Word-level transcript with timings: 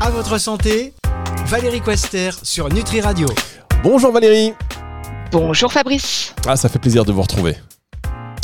À 0.00 0.10
votre 0.10 0.38
santé, 0.38 0.94
Valérie 1.46 1.80
Quester 1.80 2.30
sur 2.42 2.68
Nutri 2.68 3.00
Radio. 3.00 3.26
Bonjour 3.82 4.12
Valérie. 4.12 4.54
Bonjour 5.30 5.72
Fabrice. 5.72 6.34
Ah, 6.46 6.56
ça 6.56 6.68
fait 6.68 6.78
plaisir 6.78 7.04
de 7.04 7.12
vous 7.12 7.22
retrouver. 7.22 7.56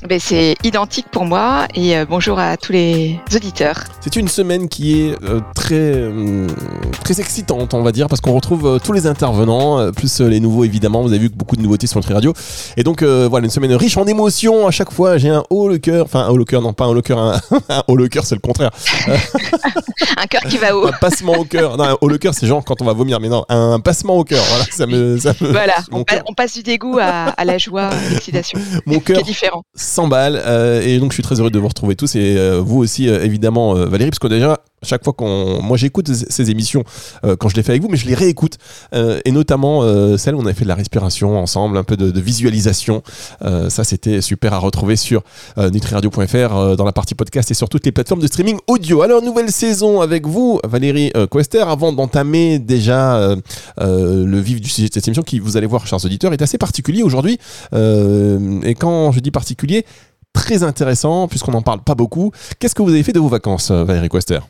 Ben, 0.07 0.21
c'est 0.21 0.55
identique 0.63 1.07
pour 1.11 1.25
moi 1.25 1.67
et 1.75 1.97
euh, 1.97 2.05
bonjour 2.07 2.39
à 2.39 2.59
tous 2.59 2.73
les 2.73 3.19
auditeurs. 3.35 3.85
C'est 4.03 4.17
une 4.17 4.29
semaine 4.29 4.69
qui 4.69 5.01
est 5.01 5.17
euh, 5.25 5.41
très, 5.55 5.75
euh, 5.77 6.47
très 7.03 7.21
excitante, 7.23 7.73
on 7.73 7.83
va 7.83 7.91
dire, 7.91 8.07
parce 8.09 8.21
qu'on 8.21 8.35
retrouve 8.35 8.79
tous 8.85 8.93
les 8.93 9.07
intervenants, 9.07 9.91
plus 9.93 10.21
les 10.21 10.41
nouveaux 10.41 10.65
évidemment. 10.65 11.01
Vous 11.01 11.09
avez 11.09 11.19
vu 11.21 11.31
que 11.31 11.35
beaucoup 11.37 11.57
de 11.57 11.63
nouveautés 11.63 11.87
sur 11.87 12.01
le 12.07 12.15
Radio. 12.15 12.35
Et 12.77 12.83
donc 12.83 13.03
voilà, 13.03 13.47
une 13.47 13.51
semaine 13.51 13.73
riche 13.75 13.97
en 13.97 14.05
émotions. 14.05 14.67
À 14.67 14.71
chaque 14.71 14.93
fois, 14.93 15.17
j'ai 15.17 15.31
un 15.31 15.43
haut 15.49 15.69
le 15.69 15.79
cœur, 15.79 16.05
enfin 16.05 16.21
un 16.21 16.29
haut 16.29 16.37
le 16.37 16.45
cœur, 16.45 16.61
non 16.61 16.75
pas 16.75 16.85
un 16.85 16.89
haut 16.89 16.95
le 16.95 17.01
cœur, 17.01 17.19
un, 17.19 17.41
un 17.71 17.83
haut 17.89 17.97
le 17.97 18.09
cœur, 18.09 18.27
c'est 18.27 18.35
le 18.35 18.43
contraire. 18.43 18.73
Un 20.17 20.27
cœur 20.27 20.43
qui 20.43 20.59
va 20.59 20.77
haut. 20.77 20.87
Un 20.87 20.93
passement 20.93 21.33
au 21.33 21.45
cœur. 21.45 21.77
Non, 21.77 21.85
un 21.85 21.97
haut 22.01 22.09
le 22.09 22.19
cœur, 22.19 22.35
c'est 22.35 22.47
genre 22.47 22.65
quand 22.65 22.81
on 22.81 22.85
va 22.85 22.93
vomir, 22.93 23.21
mais 23.21 23.29
non, 23.29 23.45
un 23.49 23.81
passement 23.81 24.17
au 24.17 24.25
cœur. 24.25 24.43
Voilà, 24.49 24.65
ça 24.71 24.87
me, 24.87 25.19
ça 25.19 25.33
me- 25.41 25.51
Voilà, 25.51 25.75
mon 25.91 26.01
on, 26.01 26.05
pa- 26.05 26.15
cœur- 26.17 26.25
on 26.29 26.35
passe 26.35 26.55
du 26.55 26.63
dégoût 26.63 26.99
à, 27.01 27.31
à 27.31 27.45
la 27.45 27.59
joie, 27.59 27.87
à 27.87 28.09
l'excitation. 28.11 28.59
Mon 28.87 29.01
cœur 29.01 29.23
différent. 29.23 29.63
100 29.95 30.09
balles. 30.09 30.43
euh, 30.45 30.83
et 30.83 30.99
donc, 30.99 31.13
je 31.13 31.15
suis 31.15 31.23
très 31.23 31.41
heureux 31.41 31.51
de 31.51 31.59
vous 31.59 31.69
retrouver 31.69 31.95
tous. 31.97 32.17
Et 32.17 32.37
euh, 32.37 32.61
vous 32.61 32.79
aussi, 32.79 33.09
euh, 33.09 33.25
évidemment, 33.25 33.77
euh, 33.77 33.87
Valérie, 33.87 34.11
parce 34.11 34.19
déjà, 34.29 34.59
chaque 34.85 35.05
fois 35.05 35.13
qu'on. 35.13 35.63
Moi, 35.63 35.77
j'écoute 35.77 36.11
ces 36.13 36.51
émissions 36.51 36.85
euh, 37.25 37.37
quand 37.37 37.49
je 37.49 37.57
les 37.57 37.63
fais 37.63 37.73
avec 37.73 37.83
vous, 37.83 37.89
mais 37.89 37.97
je 37.97 38.07
les 38.07 38.15
réécoute. 38.15 38.59
Euh, 38.95 39.21
et 39.25 39.33
notamment 39.33 39.83
euh, 39.83 40.17
celles 40.17 40.35
où 40.35 40.41
on 40.41 40.47
a 40.47 40.55
fait 40.55 40.65
de 40.65 40.69
la 40.69 40.75
respiration 40.75 41.39
ensemble, 41.39 41.77
un 41.77 41.85
peu 41.85 41.97
de, 41.97 42.11
de 42.11 42.21
visualisation. 42.21 43.03
Euh, 43.43 43.71
ça, 43.71 43.85
c'était 43.85 44.21
super 44.21 44.53
à 44.55 44.59
retrouver 44.59 44.97
sur 44.97 45.23
nutriradio.fr, 45.57 46.77
dans 46.77 46.85
la 46.85 46.93
partie 46.93 47.15
podcast 47.15 47.51
et 47.51 47.55
sur 47.55 47.69
toutes 47.69 47.87
les 47.87 47.93
plateformes 47.93 48.21
de 48.21 48.27
streaming 48.27 48.59
audio. 48.67 49.03
Alors, 49.03 49.23
nouvelle 49.23 49.51
saison 49.51 50.01
avec 50.01 50.27
vous, 50.27 50.61
Valérie 50.65 51.13
Quester. 51.31 51.61
Avant 51.61 51.93
d'entamer 51.93 52.59
déjà 52.59 53.37
le 53.79 54.41
vif 54.41 54.61
du 54.61 54.69
sujet 54.69 54.89
de 54.89 54.95
cette 54.95 55.07
émission, 55.09 55.23
qui, 55.23 55.39
vous 55.39 55.57
allez 55.57 55.67
voir, 55.67 55.87
chers 55.87 56.05
auditeurs, 56.05 56.33
est 56.33 56.43
assez 56.43 56.59
particulier 56.59 57.03
aujourd'hui. 57.03 57.39
Et 57.73 58.75
quand 58.75 59.13
je 59.13 59.21
dis 59.21 59.31
particulier, 59.31 59.85
très 60.33 60.63
intéressant, 60.63 61.29
puisqu'on 61.29 61.53
n'en 61.53 61.63
parle 61.63 61.83
pas 61.83 61.95
beaucoup. 61.95 62.33
Qu'est-ce 62.59 62.75
que 62.75 62.83
vous 62.83 62.91
avez 62.91 63.03
fait 63.03 63.13
de 63.13 63.21
vos 63.21 63.29
vacances, 63.29 63.71
Valérie 63.71 64.09
Quester? 64.09 64.41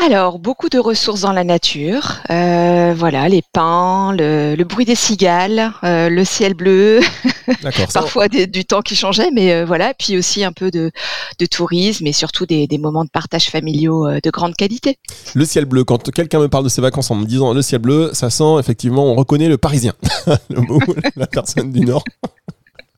Alors, 0.00 0.38
beaucoup 0.38 0.68
de 0.68 0.78
ressources 0.78 1.22
dans 1.22 1.32
la 1.32 1.42
nature. 1.42 2.18
Euh, 2.30 2.94
voilà, 2.96 3.28
les 3.28 3.42
pins, 3.52 4.14
le, 4.16 4.54
le 4.54 4.64
bruit 4.64 4.84
des 4.84 4.94
cigales, 4.94 5.72
euh, 5.82 6.08
le 6.08 6.24
ciel 6.24 6.54
bleu, 6.54 7.00
parfois 7.92 8.28
des- 8.28 8.46
du 8.46 8.64
temps 8.64 8.80
qui 8.80 8.94
changeait, 8.94 9.32
mais 9.32 9.52
euh, 9.52 9.64
voilà. 9.64 9.94
Puis 9.98 10.16
aussi 10.16 10.44
un 10.44 10.52
peu 10.52 10.70
de, 10.70 10.92
de 11.40 11.46
tourisme 11.46 12.06
et 12.06 12.12
surtout 12.12 12.46
des, 12.46 12.68
des 12.68 12.78
moments 12.78 13.04
de 13.04 13.10
partage 13.10 13.46
familiaux 13.50 14.06
de 14.22 14.30
grande 14.30 14.54
qualité. 14.54 14.98
Le 15.34 15.44
ciel 15.44 15.64
bleu, 15.64 15.82
quand 15.82 16.12
quelqu'un 16.12 16.38
me 16.38 16.48
parle 16.48 16.62
de 16.62 16.68
ses 16.68 16.80
vacances 16.80 17.10
en 17.10 17.16
me 17.16 17.26
disant 17.26 17.52
le 17.52 17.60
ciel 17.62 17.80
bleu, 17.80 18.10
ça 18.12 18.30
sent 18.30 18.54
effectivement, 18.60 19.04
on 19.04 19.16
reconnaît 19.16 19.48
le 19.48 19.58
parisien, 19.58 19.94
le 20.48 20.60
mot, 20.60 20.78
la 21.16 21.26
personne 21.26 21.72
du 21.72 21.80
Nord. 21.80 22.04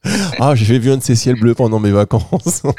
Ah, 0.43 0.55
j'ai 0.55 0.79
vu 0.79 0.91
un 0.91 0.97
de 0.97 1.03
ces 1.03 1.15
ciels 1.15 1.39
bleus 1.39 1.55
pendant 1.55 1.79
mes 1.79 1.91
vacances. 1.91 2.63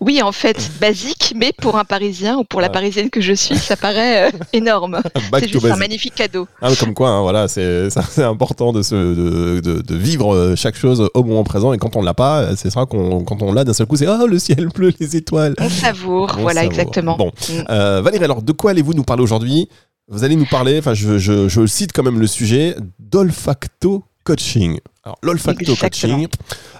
Oui, 0.00 0.20
en 0.20 0.32
fait, 0.32 0.70
basique, 0.80 1.32
mais 1.36 1.52
pour 1.56 1.78
un 1.78 1.84
Parisien 1.84 2.36
ou 2.36 2.44
pour 2.44 2.60
la. 2.60 2.68
Parisienne 2.68 3.08
que 3.08 3.20
je 3.20 3.32
suis, 3.32 3.56
ça 3.56 3.76
paraît 3.76 4.26
euh, 4.28 4.30
énorme. 4.52 5.00
C'est 5.38 5.48
juste 5.48 5.64
un 5.64 5.76
magnifique 5.76 6.14
cadeau. 6.14 6.46
Ah, 6.60 6.70
comme 6.78 6.92
quoi, 6.92 7.08
hein, 7.10 7.22
voilà, 7.22 7.48
c'est 7.48 7.88
important 8.18 8.72
de, 8.72 8.82
se, 8.82 8.94
de, 8.94 9.60
de, 9.60 9.80
de 9.80 9.94
vivre 9.96 10.34
euh, 10.34 10.56
chaque 10.56 10.76
chose 10.76 11.08
au 11.14 11.22
moment 11.22 11.44
présent. 11.44 11.72
Et 11.72 11.78
quand 11.78 11.96
on 11.96 12.02
l'a 12.02 12.12
pas, 12.14 12.40
euh, 12.40 12.54
c'est 12.56 12.68
ça 12.70 12.84
qu'on, 12.84 13.24
quand 13.24 13.42
on 13.42 13.52
l'a 13.52 13.64
d'un 13.64 13.72
seul 13.72 13.86
coup, 13.86 13.96
c'est 13.96 14.06
ah 14.06 14.24
le 14.28 14.38
ciel 14.38 14.68
bleu, 14.74 14.92
les 15.00 15.16
étoiles. 15.16 15.54
On 15.60 15.70
savoure, 15.70 16.34
On 16.36 16.42
voilà, 16.42 16.60
savoure. 16.62 16.72
exactement. 16.72 17.16
Bon, 17.16 17.30
Mm. 17.48 17.52
Euh, 17.70 18.00
Valérie, 18.02 18.24
alors 18.24 18.42
de 18.42 18.52
quoi 18.52 18.72
allez-vous 18.72 18.92
nous 18.94 19.04
parler 19.04 19.22
aujourd'hui? 19.22 19.68
Vous 20.08 20.24
allez 20.24 20.36
nous 20.36 20.46
parler, 20.46 20.78
enfin 20.78 20.94
je, 20.94 21.18
je, 21.18 21.48
je 21.48 21.66
cite 21.66 21.92
quand 21.92 22.02
même 22.02 22.18
le 22.20 22.26
sujet, 22.26 22.76
d'olfacto 22.98 24.04
coaching. 24.24 24.78
Alors 25.06 25.18
l'olfacto 25.22 25.76
coaching, 25.76 26.26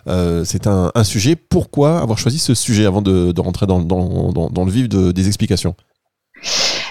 euh, 0.09 0.45
c'est 0.45 0.67
un, 0.67 0.91
un 0.97 1.05
sujet. 1.05 1.37
Pourquoi 1.37 2.00
avoir 2.00 2.19
choisi 2.19 2.41
ce 2.41 2.55
sujet 2.55 2.84
avant 2.84 3.00
de, 3.00 3.31
de 3.31 3.41
rentrer 3.41 3.67
dans, 3.67 3.78
dans, 3.78 4.33
dans, 4.33 4.50
dans 4.50 4.65
le 4.65 4.71
vif 4.73 4.89
de- 4.89 5.12
des 5.12 5.28
explications? 5.28 5.77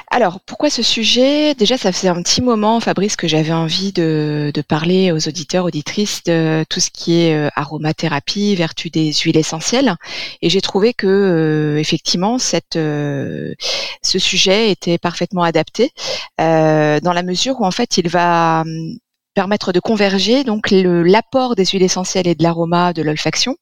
Alors, 0.10 0.40
pourquoi 0.46 0.70
ce 0.70 0.82
sujet? 0.82 1.54
Déjà, 1.56 1.78
ça 1.78 1.92
faisait 1.92 2.08
un 2.08 2.22
petit 2.22 2.42
moment, 2.42 2.80
Fabrice, 2.80 3.18
que 3.18 3.28
j'avais 3.28 3.52
envie 3.52 3.92
de, 3.92 4.50
de 4.54 4.62
parler 4.62 5.12
aux 5.12 5.28
auditeurs, 5.28 5.66
auditrices 5.66 6.24
de 6.24 6.64
tout 6.70 6.80
ce 6.80 6.90
qui 6.90 7.20
est 7.20 7.36
euh, 7.36 7.50
aromathérapie, 7.54 8.56
vertu 8.56 8.90
des 8.90 9.12
huiles 9.12 9.36
essentielles. 9.36 9.94
Et 10.42 10.50
j'ai 10.50 10.62
trouvé 10.62 10.94
que, 10.94 11.06
euh, 11.06 11.80
effectivement, 11.80 12.40
cette, 12.40 12.78
euh, 12.78 13.56
ce 14.04 14.18
sujet 14.18 14.72
était 14.72 14.98
parfaitement 14.98 15.44
adapté 15.44 15.92
euh, 16.40 17.02
dans 17.02 17.12
la 17.12 17.24
mesure 17.24 17.60
où, 17.60 17.66
en 17.66 17.72
fait, 17.72 17.98
il 17.98 18.08
va 18.08 18.62
hum, 18.62 18.96
permettre 19.36 19.74
de 19.74 19.80
converger 19.80 20.44
donc 20.44 20.72
l'apport 20.72 21.56
des 21.56 21.66
huiles 21.66 21.84
essentielles 21.84 22.28
et 22.28 22.36
de 22.36 22.42
l'aroma 22.42 22.94
de 22.94 23.04
l'olfaction 23.04 23.58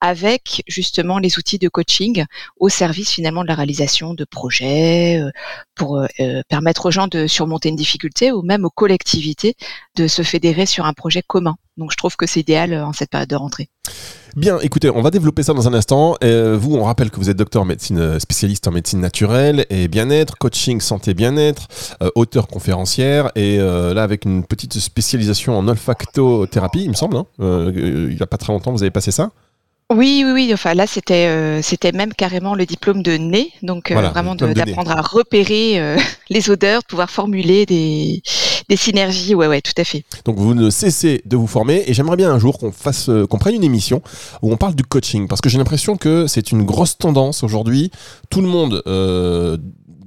avec 0.00 0.62
justement 0.66 1.18
les 1.18 1.38
outils 1.38 1.58
de 1.58 1.68
coaching 1.68 2.24
au 2.58 2.68
service 2.68 3.10
finalement 3.10 3.42
de 3.42 3.48
la 3.48 3.54
réalisation 3.54 4.14
de 4.14 4.24
projets 4.24 5.20
euh, 5.20 5.30
pour 5.74 5.96
euh, 5.96 6.06
euh, 6.20 6.42
permettre 6.48 6.86
aux 6.86 6.90
gens 6.90 7.06
de 7.06 7.26
surmonter 7.26 7.68
une 7.68 7.76
difficulté 7.76 8.32
ou 8.32 8.42
même 8.42 8.64
aux 8.64 8.70
collectivités 8.70 9.54
de 9.96 10.08
se 10.08 10.22
fédérer 10.22 10.66
sur 10.66 10.84
un 10.84 10.92
projet 10.92 11.22
commun. 11.22 11.56
Donc 11.76 11.92
je 11.92 11.96
trouve 11.96 12.16
que 12.16 12.26
c'est 12.26 12.40
idéal 12.40 12.74
en 12.74 12.92
cette 12.92 13.10
période 13.10 13.30
de 13.30 13.36
rentrée. 13.36 13.70
Bien, 14.34 14.58
écoutez, 14.60 14.88
on 14.88 15.02
va 15.02 15.10
développer 15.10 15.42
ça 15.42 15.52
dans 15.52 15.68
un 15.68 15.74
instant. 15.74 16.16
Euh, 16.24 16.56
vous, 16.58 16.74
on 16.74 16.84
rappelle 16.84 17.10
que 17.10 17.16
vous 17.16 17.28
êtes 17.28 17.36
docteur 17.36 17.62
en 17.62 17.64
médecine, 17.66 17.98
euh, 17.98 18.18
spécialiste 18.18 18.66
en 18.66 18.70
médecine 18.70 18.98
naturelle 19.00 19.66
et 19.68 19.88
bien-être, 19.88 20.38
coaching 20.38 20.80
santé 20.80 21.12
bien-être, 21.12 21.68
euh, 22.02 22.10
auteur 22.14 22.46
conférencière 22.48 23.30
et 23.34 23.58
euh, 23.60 23.92
là 23.92 24.02
avec 24.02 24.24
une 24.24 24.44
petite 24.44 24.78
spécialisation 24.78 25.58
en 25.58 25.68
olfactothérapie, 25.68 26.82
il 26.84 26.88
me 26.90 26.94
semble. 26.94 27.18
hein. 27.18 27.26
Il 27.40 28.14
n'y 28.16 28.22
a 28.22 28.26
pas 28.26 28.38
très 28.38 28.54
longtemps, 28.54 28.72
vous 28.72 28.82
avez 28.82 28.90
passé 28.90 29.10
ça? 29.10 29.30
Oui, 29.92 30.22
oui, 30.24 30.32
oui. 30.32 30.50
Enfin 30.54 30.72
là, 30.72 30.86
c'était 30.86 31.26
euh, 31.26 31.60
c'était 31.60 31.92
même 31.92 32.14
carrément 32.14 32.54
le 32.54 32.64
diplôme 32.64 33.02
de 33.02 33.12
nez, 33.18 33.52
donc 33.62 33.90
euh, 33.90 33.94
Voilà, 33.94 34.08
vraiment 34.08 34.34
d'apprendre 34.34 34.90
à 34.92 35.02
repérer 35.02 35.78
euh, 35.78 35.98
les 36.30 36.48
odeurs, 36.48 36.80
de 36.80 36.86
pouvoir 36.86 37.10
formuler 37.10 37.66
des 37.66 38.22
des 38.68 38.76
synergies. 38.76 39.34
Ouais, 39.34 39.46
ouais, 39.46 39.60
tout 39.60 39.72
à 39.76 39.84
fait. 39.84 40.04
Donc 40.24 40.36
vous 40.36 40.54
ne 40.54 40.70
cessez 40.70 41.22
de 41.24 41.36
vous 41.36 41.46
former 41.46 41.84
et 41.86 41.94
j'aimerais 41.94 42.16
bien 42.16 42.30
un 42.30 42.38
jour 42.38 42.58
qu'on 42.58 42.72
fasse, 42.72 43.08
euh, 43.08 43.26
qu'on 43.26 43.38
prenne 43.38 43.54
une 43.54 43.64
émission 43.64 44.02
où 44.42 44.52
on 44.52 44.56
parle 44.56 44.74
du 44.74 44.84
coaching 44.84 45.28
parce 45.28 45.40
que 45.40 45.48
j'ai 45.48 45.58
l'impression 45.58 45.96
que 45.96 46.26
c'est 46.26 46.52
une 46.52 46.64
grosse 46.64 46.98
tendance 46.98 47.42
aujourd'hui. 47.42 47.90
Tout 48.30 48.40
le 48.40 48.48
monde 48.48 48.82
euh, 48.86 49.56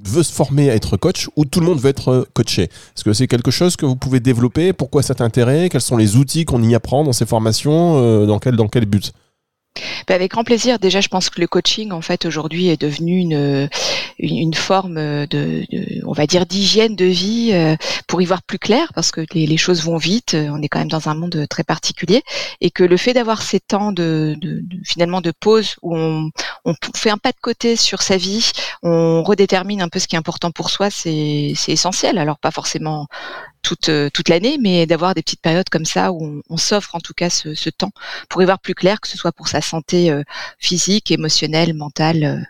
veut 0.03 0.23
se 0.23 0.31
former 0.31 0.69
à 0.69 0.75
être 0.75 0.97
coach 0.97 1.29
ou 1.35 1.45
tout 1.45 1.59
le 1.59 1.65
monde 1.65 1.79
veut 1.79 1.89
être 1.89 2.09
euh, 2.09 2.25
coaché. 2.33 2.63
Est-ce 2.63 3.03
que 3.03 3.13
c'est 3.13 3.27
quelque 3.27 3.51
chose 3.51 3.75
que 3.75 3.85
vous 3.85 3.95
pouvez 3.95 4.19
développer? 4.19 4.73
Pourquoi 4.73 5.03
cet 5.03 5.21
intérêt? 5.21 5.69
Quels 5.69 5.81
sont 5.81 5.97
les 5.97 6.15
outils 6.15 6.45
qu'on 6.45 6.61
y 6.63 6.75
apprend 6.75 7.03
dans 7.03 7.13
ces 7.13 7.25
formations 7.25 8.25
Dans 8.25 8.39
quel 8.39 8.55
dans 8.55 8.67
quel 8.67 8.85
but? 8.85 9.13
Ben, 10.07 10.15
avec 10.15 10.31
grand 10.31 10.43
plaisir. 10.43 10.79
Déjà, 10.79 11.01
je 11.01 11.07
pense 11.07 11.29
que 11.29 11.41
le 11.41 11.47
coaching, 11.47 11.91
en 11.91 12.01
fait, 12.01 12.25
aujourd'hui, 12.25 12.67
est 12.69 12.79
devenu 12.79 13.17
une, 13.19 13.69
une, 14.19 14.37
une 14.37 14.53
forme 14.53 14.95
de, 14.95 15.65
de- 15.71 16.05
on 16.05 16.13
va 16.13 16.27
dire, 16.27 16.45
d'hygiène 16.45 16.95
de 16.95 17.05
vie 17.05 17.51
euh, 17.53 17.75
pour 18.07 18.21
y 18.21 18.25
voir 18.25 18.43
plus 18.43 18.59
clair, 18.59 18.91
parce 18.95 19.11
que 19.11 19.21
les, 19.33 19.45
les 19.47 19.57
choses 19.57 19.83
vont 19.83 19.97
vite. 19.97 20.33
euh, 20.33 20.49
On 20.51 20.61
est 20.61 20.67
quand 20.69 20.79
même 20.79 20.87
dans 20.89 21.09
un 21.09 21.15
monde 21.15 21.45
très 21.49 21.63
particulier, 21.63 22.23
et 22.61 22.71
que 22.71 22.83
le 22.83 22.97
fait 22.97 23.13
d'avoir 23.13 23.41
ces 23.41 23.59
temps 23.59 23.91
de, 23.91 24.35
de- 24.39 24.63
finalement 24.85 25.21
de 25.21 25.31
pause 25.31 25.75
où 25.81 25.95
on, 25.97 26.29
on 26.65 26.73
fait 26.95 27.09
un 27.09 27.17
pas 27.17 27.31
de 27.31 27.39
côté 27.41 27.75
sur 27.75 28.01
sa 28.01 28.17
vie, 28.17 28.51
on 28.83 29.23
redétermine 29.23 29.81
un 29.81 29.89
peu 29.89 29.99
ce 29.99 30.07
qui 30.07 30.15
est 30.15 30.19
important 30.19 30.51
pour 30.51 30.69
soi, 30.69 30.89
c'est 30.89 31.53
essentiel. 31.67 32.17
Alors 32.17 32.37
pas 32.39 32.51
forcément 32.51 33.07
toute, 33.65 33.89
euh, 33.89 34.09
toute 34.13 34.29
l'année, 34.29 34.59
mais 34.61 34.85
d'avoir 34.85 35.15
des 35.15 35.23
petites 35.23 35.41
périodes 35.41 35.69
comme 35.69 35.85
ça 35.85 36.11
où 36.11 36.23
on, 36.23 36.41
on 36.51 36.57
s'offre 36.57 36.93
en 36.93 36.99
tout 36.99 37.13
cas 37.15 37.31
ce, 37.31 37.55
ce 37.55 37.71
temps 37.71 37.89
pour 38.29 38.43
y 38.43 38.45
voir 38.45 38.59
plus 38.59 38.75
clair, 38.75 39.01
que 39.01 39.07
ce 39.07 39.17
soit 39.17 39.31
pour 39.31 39.47
sa 39.47 39.59
santé 39.59 40.11
euh, 40.11 40.21
physique, 40.59 41.09
émotionnelle, 41.09 41.73
mentale, 41.73 42.47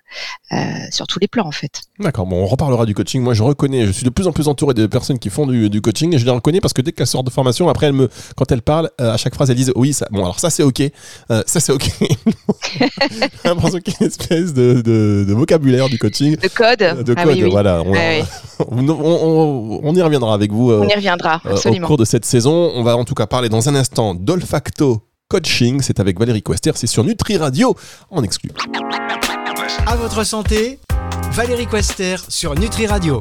euh, 0.52 0.58
sur 0.92 1.08
tous 1.08 1.20
les 1.20 1.30
plans 1.30 1.48
en 1.48 1.52
fait. 1.52 1.82
D'accord, 2.00 2.26
bon, 2.26 2.44
on 2.44 2.46
reparlera 2.48 2.86
du 2.86 2.94
coaching. 2.94 3.22
Moi, 3.22 3.34
je 3.34 3.44
reconnais, 3.44 3.86
je 3.86 3.92
suis 3.92 4.04
de 4.04 4.10
plus 4.10 4.28
en 4.28 4.34
plus 4.34 4.50
entouré 4.50 4.74
de 4.74 4.86
personnes 4.88 5.18
qui 5.20 5.30
font 5.30 5.48
du, 5.48 5.70
du 5.70 5.82
coaching 5.82 6.14
et 6.14 6.18
je 6.20 6.26
les 6.26 6.32
reconnais 6.32 6.60
parce 6.60 6.74
que 6.74 6.82
dès 6.82 6.92
qu'elles 6.92 7.08
sortent 7.08 7.26
de 7.28 7.32
formation, 7.32 7.70
après, 7.70 7.88
elles 7.88 7.94
me, 7.94 8.10
quand 8.36 8.52
elles 8.52 8.62
parlent, 8.62 8.90
euh, 9.00 9.14
à 9.14 9.18
chaque 9.18 9.34
phrase, 9.36 9.50
elles 9.50 9.56
disent 9.56 9.72
oui, 9.78 9.94
ça, 9.94 10.08
bon, 10.12 10.24
alors 10.24 10.40
ça 10.40 10.50
c'est 10.50 10.64
ok, 10.64 10.82
ça 11.30 11.60
c'est 11.62 11.72
ok. 11.72 11.90
J'ai 12.80 13.30
l'impression 13.46 13.80
qu'il 13.80 13.94
y 13.94 13.98
a 13.98 14.00
une 14.02 14.08
espèce 14.08 14.54
de, 14.54 14.82
de- 14.82 15.26
de 15.28 15.34
vocabulaire 15.34 15.88
du 15.90 15.98
coaching. 15.98 16.36
Le 16.42 16.50
code, 16.50 17.04
De 17.06 17.14
ah 17.18 17.24
code, 17.24 17.34
oui, 17.36 17.44
oui. 17.44 17.50
voilà. 17.52 17.82
On, 17.84 17.92
ouais. 17.92 18.24
on, 18.68 18.88
on- 18.90 19.80
on 19.84 19.96
y 19.96 20.02
reviendra 20.02 20.34
avec 20.34 20.52
vous 20.52 20.72
on 20.72 20.84
y 20.88 20.94
reviendra, 20.94 21.05
euh, 21.08 21.72
au 21.72 21.80
cours 21.86 21.98
de 21.98 22.06
cette 22.06 22.26
saison. 22.26 22.72
On 22.76 22.84
va 22.84 22.98
en 22.98 23.06
tout 23.06 23.16
cas 23.16 23.28
parler 23.28 23.50
dans 23.50 23.70
un 23.70 23.76
instant 23.76 24.16
d'olfacto 24.16 25.02
coaching. 25.30 25.82
C'est 25.82 26.00
avec 26.00 26.20
Valérie 26.20 26.44
Quester, 26.44 26.72
c'est 26.76 26.88
sur 26.88 27.04
Nutri 27.04 27.38
Radio 27.38 27.76
en 28.10 28.24
exclu. 28.24 28.52
À 29.88 29.96
votre 29.96 30.24
santé, 30.24 30.80
Valérie 31.32 31.68
Quester 31.68 32.16
sur 32.30 32.56
Nutri 32.56 32.88
Radio. 32.88 33.20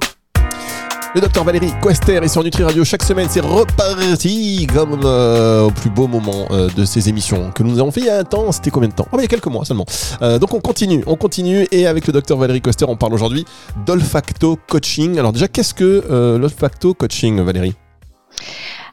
Le 1.14 1.20
docteur 1.20 1.44
Valérie 1.44 1.70
Quester 1.80 2.16
est 2.16 2.26
sur 2.26 2.42
Nutri 2.42 2.64
Radio 2.64 2.84
chaque 2.84 3.04
semaine. 3.04 3.28
C'est 3.30 3.38
reparti 3.38 4.66
comme 4.74 5.00
euh, 5.04 5.62
au 5.62 5.70
plus 5.70 5.88
beau 5.88 6.08
moment 6.08 6.48
euh, 6.50 6.68
de 6.70 6.84
ces 6.84 7.08
émissions 7.08 7.52
que 7.52 7.62
nous 7.62 7.78
avons 7.78 7.92
fait 7.92 8.00
il 8.00 8.06
y 8.06 8.10
a 8.10 8.18
un 8.18 8.24
temps. 8.24 8.50
C'était 8.50 8.72
combien 8.72 8.88
de 8.88 8.94
temps? 8.94 9.06
Oh, 9.12 9.18
Il 9.18 9.22
y 9.22 9.24
a 9.24 9.28
quelques 9.28 9.46
mois 9.46 9.64
seulement. 9.64 9.86
Euh, 10.22 10.40
donc 10.40 10.54
on 10.54 10.60
continue, 10.60 11.04
on 11.06 11.14
continue. 11.14 11.68
Et 11.70 11.86
avec 11.86 12.08
le 12.08 12.12
docteur 12.12 12.36
Valérie 12.36 12.60
Quester, 12.60 12.84
on 12.88 12.96
parle 12.96 13.14
aujourd'hui 13.14 13.44
d'olfacto 13.86 14.58
coaching. 14.68 15.16
Alors 15.16 15.32
déjà, 15.32 15.46
qu'est-ce 15.46 15.72
que 15.72 16.36
l'olfacto 16.36 16.94
coaching, 16.94 17.40
Valérie? 17.42 17.74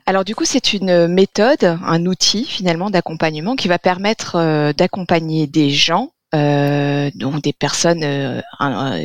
Alors 0.06 0.24
du 0.24 0.36
coup, 0.36 0.46
c'est 0.46 0.74
une 0.74 1.08
méthode, 1.08 1.80
un 1.84 2.06
outil 2.06 2.46
finalement 2.46 2.92
d'accompagnement 2.92 3.56
qui 3.56 3.68
va 3.68 3.80
permettre 3.80 4.74
d'accompagner 4.74 5.48
des 5.48 5.72
gens 5.72 6.12
euh, 6.34 7.12
donc 7.14 7.42
des 7.42 7.52
personnes 7.52 8.04
euh, 8.06 8.42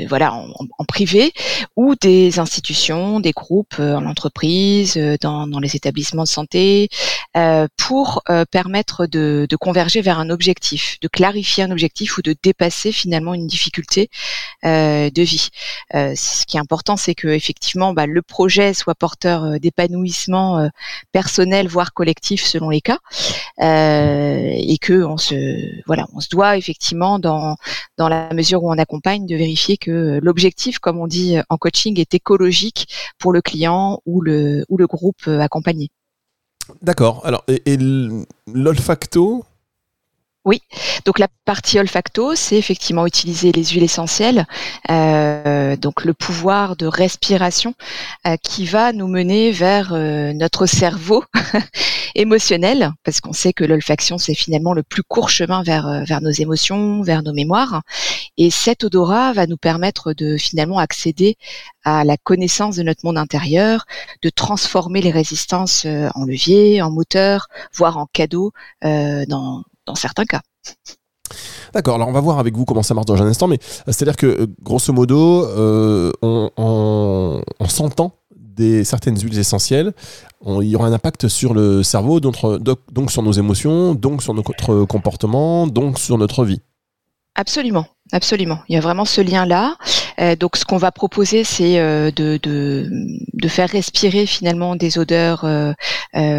voilà 0.08 0.32
en, 0.32 0.84
privé 0.84 1.32
ou 1.74 1.96
des 1.96 2.38
institutions, 2.38 3.18
des 3.18 3.32
groupes 3.32 3.74
euh, 3.80 3.96
en 3.96 4.06
entreprise, 4.06 4.96
dans, 5.20 5.48
dans, 5.48 5.58
les 5.58 5.74
établissements 5.74 6.22
de 6.22 6.28
santé, 6.28 6.88
pour 7.76 8.22
permettre 8.50 9.06
de, 9.06 9.46
de, 9.48 9.56
converger 9.56 10.00
vers 10.00 10.18
un 10.18 10.30
objectif, 10.30 10.98
de 11.00 11.08
clarifier 11.08 11.64
un 11.64 11.70
objectif 11.70 12.16
ou 12.16 12.22
de 12.22 12.34
dépasser 12.42 12.92
finalement 12.92 13.34
une 13.34 13.46
difficulté 13.46 14.08
de 14.62 15.22
vie. 15.22 15.50
ce 15.92 16.46
qui 16.46 16.56
est 16.56 16.60
important, 16.60 16.96
c'est 16.96 17.14
que 17.14 17.28
effectivement 17.28 17.92
bah, 17.92 18.06
le 18.06 18.22
projet 18.22 18.72
soit 18.72 18.94
porteur 18.94 19.60
d'épanouissement 19.60 20.70
personnel 21.12 21.68
voire 21.68 21.92
collectif 21.92 22.44
selon 22.44 22.70
les 22.70 22.80
cas, 22.80 22.98
et 23.60 24.78
que 24.80 25.04
on 25.04 25.18
se 25.18 25.34
voilà 25.86 26.06
on 26.14 26.20
se 26.20 26.28
doit 26.30 26.56
effectivement 26.56 27.15
dans, 27.18 27.56
la 27.98 28.32
mesure 28.34 28.62
où 28.62 28.70
on 28.70 28.78
accompagne, 28.78 29.26
de 29.26 29.36
vérifier 29.36 29.76
que 29.76 30.18
l'objectif, 30.22 30.78
comme 30.78 30.98
on 30.98 31.06
dit 31.06 31.36
en 31.48 31.56
coaching, 31.56 31.98
est 32.00 32.14
écologique 32.14 32.88
pour 33.18 33.32
le 33.32 33.42
client 33.42 34.00
ou 34.06 34.20
le, 34.20 34.64
ou 34.68 34.76
le 34.76 34.86
groupe 34.86 35.26
accompagné. 35.26 35.90
D'accord. 36.82 37.24
Alors, 37.24 37.44
et, 37.48 37.76
l'olfacto, 38.46 39.44
oui, 40.46 40.62
donc 41.04 41.18
la 41.18 41.26
partie 41.44 41.80
olfacto, 41.80 42.36
c'est 42.36 42.56
effectivement 42.56 43.04
utiliser 43.04 43.50
les 43.50 43.64
huiles 43.64 43.82
essentielles, 43.82 44.46
euh, 44.92 45.74
donc 45.74 46.04
le 46.04 46.14
pouvoir 46.14 46.76
de 46.76 46.86
respiration 46.86 47.74
euh, 48.28 48.36
qui 48.40 48.64
va 48.64 48.92
nous 48.92 49.08
mener 49.08 49.50
vers 49.50 49.92
euh, 49.92 50.32
notre 50.32 50.66
cerveau 50.66 51.24
émotionnel, 52.14 52.92
parce 53.02 53.20
qu'on 53.20 53.32
sait 53.32 53.52
que 53.52 53.64
l'olfaction, 53.64 54.18
c'est 54.18 54.36
finalement 54.36 54.72
le 54.72 54.84
plus 54.84 55.02
court 55.02 55.30
chemin 55.30 55.64
vers, 55.64 56.04
vers 56.04 56.20
nos 56.20 56.30
émotions, 56.30 57.02
vers 57.02 57.24
nos 57.24 57.32
mémoires. 57.32 57.82
Et 58.36 58.50
cet 58.50 58.84
odorat 58.84 59.32
va 59.32 59.48
nous 59.48 59.56
permettre 59.56 60.12
de 60.12 60.36
finalement 60.36 60.78
accéder 60.78 61.38
à 61.82 62.04
la 62.04 62.16
connaissance 62.16 62.76
de 62.76 62.84
notre 62.84 63.04
monde 63.04 63.18
intérieur, 63.18 63.84
de 64.22 64.30
transformer 64.30 65.00
les 65.00 65.10
résistances 65.10 65.86
en 66.14 66.24
levier, 66.24 66.82
en 66.82 66.92
moteur, 66.92 67.48
voire 67.74 67.98
en 67.98 68.06
cadeau 68.12 68.52
dans, 68.82 69.62
dans 69.86 69.94
certains 69.94 70.24
cas. 70.24 70.40
D'accord, 71.72 71.96
alors 71.96 72.08
on 72.08 72.12
va 72.12 72.20
voir 72.20 72.38
avec 72.38 72.56
vous 72.56 72.64
comment 72.64 72.82
ça 72.82 72.94
marche 72.94 73.06
dans 73.06 73.20
un 73.20 73.26
instant, 73.26 73.48
mais 73.48 73.58
c'est-à-dire 73.86 74.16
que 74.16 74.48
grosso 74.62 74.92
modo, 74.92 75.46
on, 76.22 76.50
on, 76.56 77.42
on 77.58 77.68
s'entend 77.68 78.12
des, 78.34 78.84
certaines 78.84 79.18
huiles 79.18 79.38
essentielles, 79.38 79.92
il 80.46 80.68
y 80.68 80.76
aura 80.76 80.86
un 80.86 80.92
impact 80.92 81.28
sur 81.28 81.54
le 81.54 81.82
cerveau, 81.82 82.20
donc, 82.20 82.36
donc 82.92 83.10
sur 83.10 83.22
nos 83.22 83.32
émotions, 83.32 83.94
donc 83.94 84.22
sur 84.22 84.34
notre 84.34 84.84
comportement, 84.84 85.66
donc 85.66 85.98
sur 85.98 86.18
notre 86.18 86.44
vie. 86.44 86.60
Absolument. 87.34 87.86
Absolument. 88.12 88.60
Il 88.68 88.74
y 88.74 88.78
a 88.78 88.80
vraiment 88.80 89.04
ce 89.04 89.20
lien-là. 89.20 89.76
Euh, 90.20 90.36
donc, 90.36 90.56
ce 90.56 90.64
qu'on 90.64 90.76
va 90.76 90.92
proposer, 90.92 91.44
c'est 91.44 91.78
euh, 91.78 92.10
de, 92.10 92.38
de, 92.42 92.88
de, 93.32 93.48
faire 93.48 93.68
respirer 93.68 94.26
finalement 94.26 94.76
des 94.76 94.98
odeurs 94.98 95.44
euh, 95.44 95.72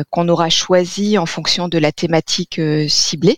qu'on 0.09 0.27
aura 0.29 0.50
choisies 0.50 1.18
en 1.18 1.25
fonction 1.25 1.68
de 1.68 1.77
la 1.77 1.91
thématique 1.91 2.59
ciblée 2.88 3.38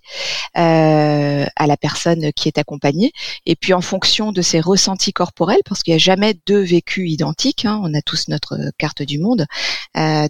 à 0.56 1.68
la 1.68 1.78
personne 1.78 2.32
qui 2.34 2.48
est 2.48 2.58
accompagnée, 2.58 3.12
et 3.46 3.56
puis 3.56 3.74
en 3.74 3.82
fonction 3.82 4.32
de 4.32 4.42
ses 4.42 4.60
ressentis 4.60 5.14
corporels, 5.14 5.60
parce 5.66 5.84
qu'il 5.84 5.94
n'y 5.94 5.96
a 5.96 6.00
jamais 6.00 6.36
deux 6.46 6.62
vécus 6.62 7.12
identiques. 7.12 7.66
Hein. 7.66 7.80
on 7.84 7.94
a 7.94 8.02
tous 8.02 8.28
notre 8.28 8.58
carte 8.78 9.02
du 9.02 9.20
monde. 9.20 9.46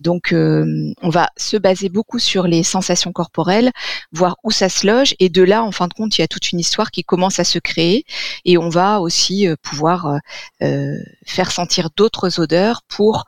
donc, 0.02 0.34
on 0.34 1.10
va 1.10 1.30
se 1.38 1.58
baser 1.58 1.90
beaucoup 1.90 2.20
sur 2.20 2.48
les 2.48 2.64
sensations 2.64 3.12
corporelles, 3.12 3.72
voir 4.12 4.38
où 4.44 4.52
ça 4.52 4.70
se 4.70 4.86
loge, 4.86 5.16
et 5.20 5.30
de 5.30 5.44
là, 5.44 5.64
en 5.64 5.72
fin 5.72 5.88
de 5.88 5.94
compte, 5.94 6.18
il 6.18 6.22
y 6.22 6.24
a 6.24 6.28
toute 6.28 6.52
une 6.52 6.60
histoire 6.60 6.92
qui 6.92 7.04
commence 7.04 7.40
à 7.40 7.44
se 7.44 7.60
créer 7.60 8.06
et 8.46 8.58
on 8.58 8.70
va 8.70 9.02
aussi 9.02 9.48
euh, 9.48 9.56
pouvoir 10.00 10.20
euh, 10.62 10.66
euh, 10.66 10.98
faire 11.26 11.52
sentir 11.52 11.90
d'autres 11.96 12.40
odeurs 12.40 12.82
pour 12.88 13.26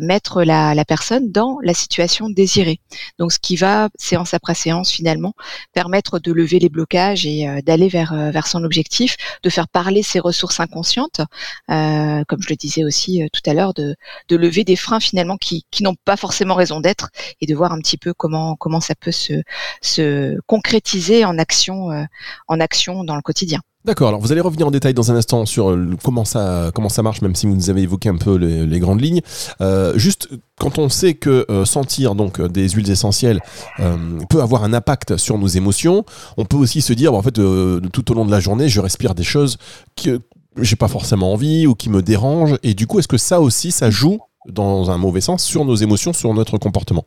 mettre 0.00 0.42
la, 0.42 0.84
personne 0.84 1.30
dans 1.30 1.58
la 1.62 1.74
situation 1.74 2.28
désirée. 2.28 2.80
Donc 3.18 3.32
ce 3.32 3.38
qui 3.38 3.56
va 3.56 3.88
séance 3.98 4.34
après 4.34 4.54
séance 4.54 4.90
finalement 4.90 5.34
permettre 5.72 6.18
de 6.18 6.32
lever 6.32 6.58
les 6.58 6.68
blocages 6.68 7.26
et 7.26 7.46
d'aller 7.62 7.88
vers 7.88 8.14
vers 8.32 8.46
son 8.46 8.64
objectif, 8.64 9.16
de 9.42 9.50
faire 9.50 9.68
parler 9.68 10.02
ses 10.02 10.20
ressources 10.20 10.60
inconscientes, 10.60 11.20
comme 11.68 12.42
je 12.42 12.48
le 12.48 12.56
disais 12.56 12.84
aussi 12.84 13.22
tout 13.32 13.42
à 13.48 13.54
l'heure, 13.54 13.74
de, 13.74 13.94
de 14.28 14.36
lever 14.36 14.64
des 14.64 14.76
freins 14.76 15.00
finalement 15.00 15.36
qui, 15.36 15.66
qui 15.70 15.82
n'ont 15.82 15.96
pas 16.04 16.16
forcément 16.16 16.54
raison 16.54 16.80
d'être 16.80 17.10
et 17.40 17.46
de 17.46 17.54
voir 17.54 17.72
un 17.72 17.78
petit 17.78 17.98
peu 17.98 18.14
comment 18.14 18.56
comment 18.56 18.80
ça 18.80 18.94
peut 18.94 19.12
se 19.12 19.42
se 19.82 20.38
concrétiser 20.46 21.24
en 21.24 21.38
action 21.38 22.06
en 22.48 22.60
action 22.60 23.04
dans 23.04 23.16
le 23.16 23.22
quotidien. 23.22 23.60
D'accord, 23.84 24.08
alors 24.08 24.20
vous 24.20 24.32
allez 24.32 24.40
revenir 24.40 24.66
en 24.66 24.70
détail 24.70 24.94
dans 24.94 25.12
un 25.12 25.16
instant 25.16 25.44
sur 25.44 25.76
comment 26.02 26.24
ça, 26.24 26.70
comment 26.74 26.88
ça 26.88 27.02
marche, 27.02 27.20
même 27.20 27.34
si 27.34 27.46
vous 27.46 27.54
nous 27.54 27.68
avez 27.68 27.82
évoqué 27.82 28.08
un 28.08 28.16
peu 28.16 28.36
les, 28.36 28.80
grandes 28.80 29.02
lignes. 29.02 29.20
Euh, 29.60 29.92
juste, 29.98 30.30
quand 30.58 30.78
on 30.78 30.88
sait 30.88 31.12
que 31.12 31.44
euh, 31.50 31.66
sentir 31.66 32.14
donc 32.14 32.40
des 32.40 32.66
huiles 32.70 32.90
essentielles 32.90 33.40
euh, 33.80 33.96
peut 34.30 34.40
avoir 34.40 34.64
un 34.64 34.72
impact 34.72 35.18
sur 35.18 35.36
nos 35.36 35.48
émotions, 35.48 36.06
on 36.38 36.46
peut 36.46 36.56
aussi 36.56 36.80
se 36.80 36.94
dire, 36.94 37.12
en 37.12 37.20
fait, 37.20 37.32
tout 37.32 38.10
au 38.10 38.14
long 38.14 38.24
de 38.24 38.30
la 38.30 38.40
journée, 38.40 38.70
je 38.70 38.80
respire 38.80 39.14
des 39.14 39.22
choses 39.22 39.58
que 40.02 40.18
j'ai 40.62 40.76
pas 40.76 40.88
forcément 40.88 41.34
envie 41.34 41.66
ou 41.66 41.74
qui 41.74 41.90
me 41.90 42.00
dérangent. 42.00 42.56
Et 42.62 42.72
du 42.72 42.86
coup, 42.86 43.00
est-ce 43.00 43.08
que 43.08 43.18
ça 43.18 43.42
aussi, 43.42 43.70
ça 43.70 43.90
joue 43.90 44.18
dans 44.48 44.90
un 44.90 44.96
mauvais 44.96 45.20
sens 45.20 45.44
sur 45.44 45.66
nos 45.66 45.74
émotions, 45.74 46.14
sur 46.14 46.32
notre 46.32 46.56
comportement? 46.56 47.04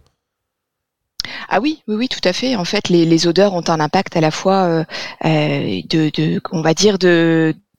Ah 1.50 1.60
oui, 1.60 1.84
oui, 1.88 1.96
oui, 1.96 2.10
tout 2.10 2.22
à 2.24 2.34
fait. 2.34 2.56
En 2.56 2.66
fait, 2.66 2.90
les, 2.90 3.28
odeurs 3.28 3.54
ont 3.54 3.64
un 3.68 3.80
impact 3.80 4.16
à 4.16 4.22
la 4.22 4.32
fois 4.32 4.64
euh, 4.64 4.84
euh 5.26 5.82
de, 5.90 6.10
de, 6.14 6.42
on 6.52 6.62
va 6.62 6.74
dire, 6.74 6.98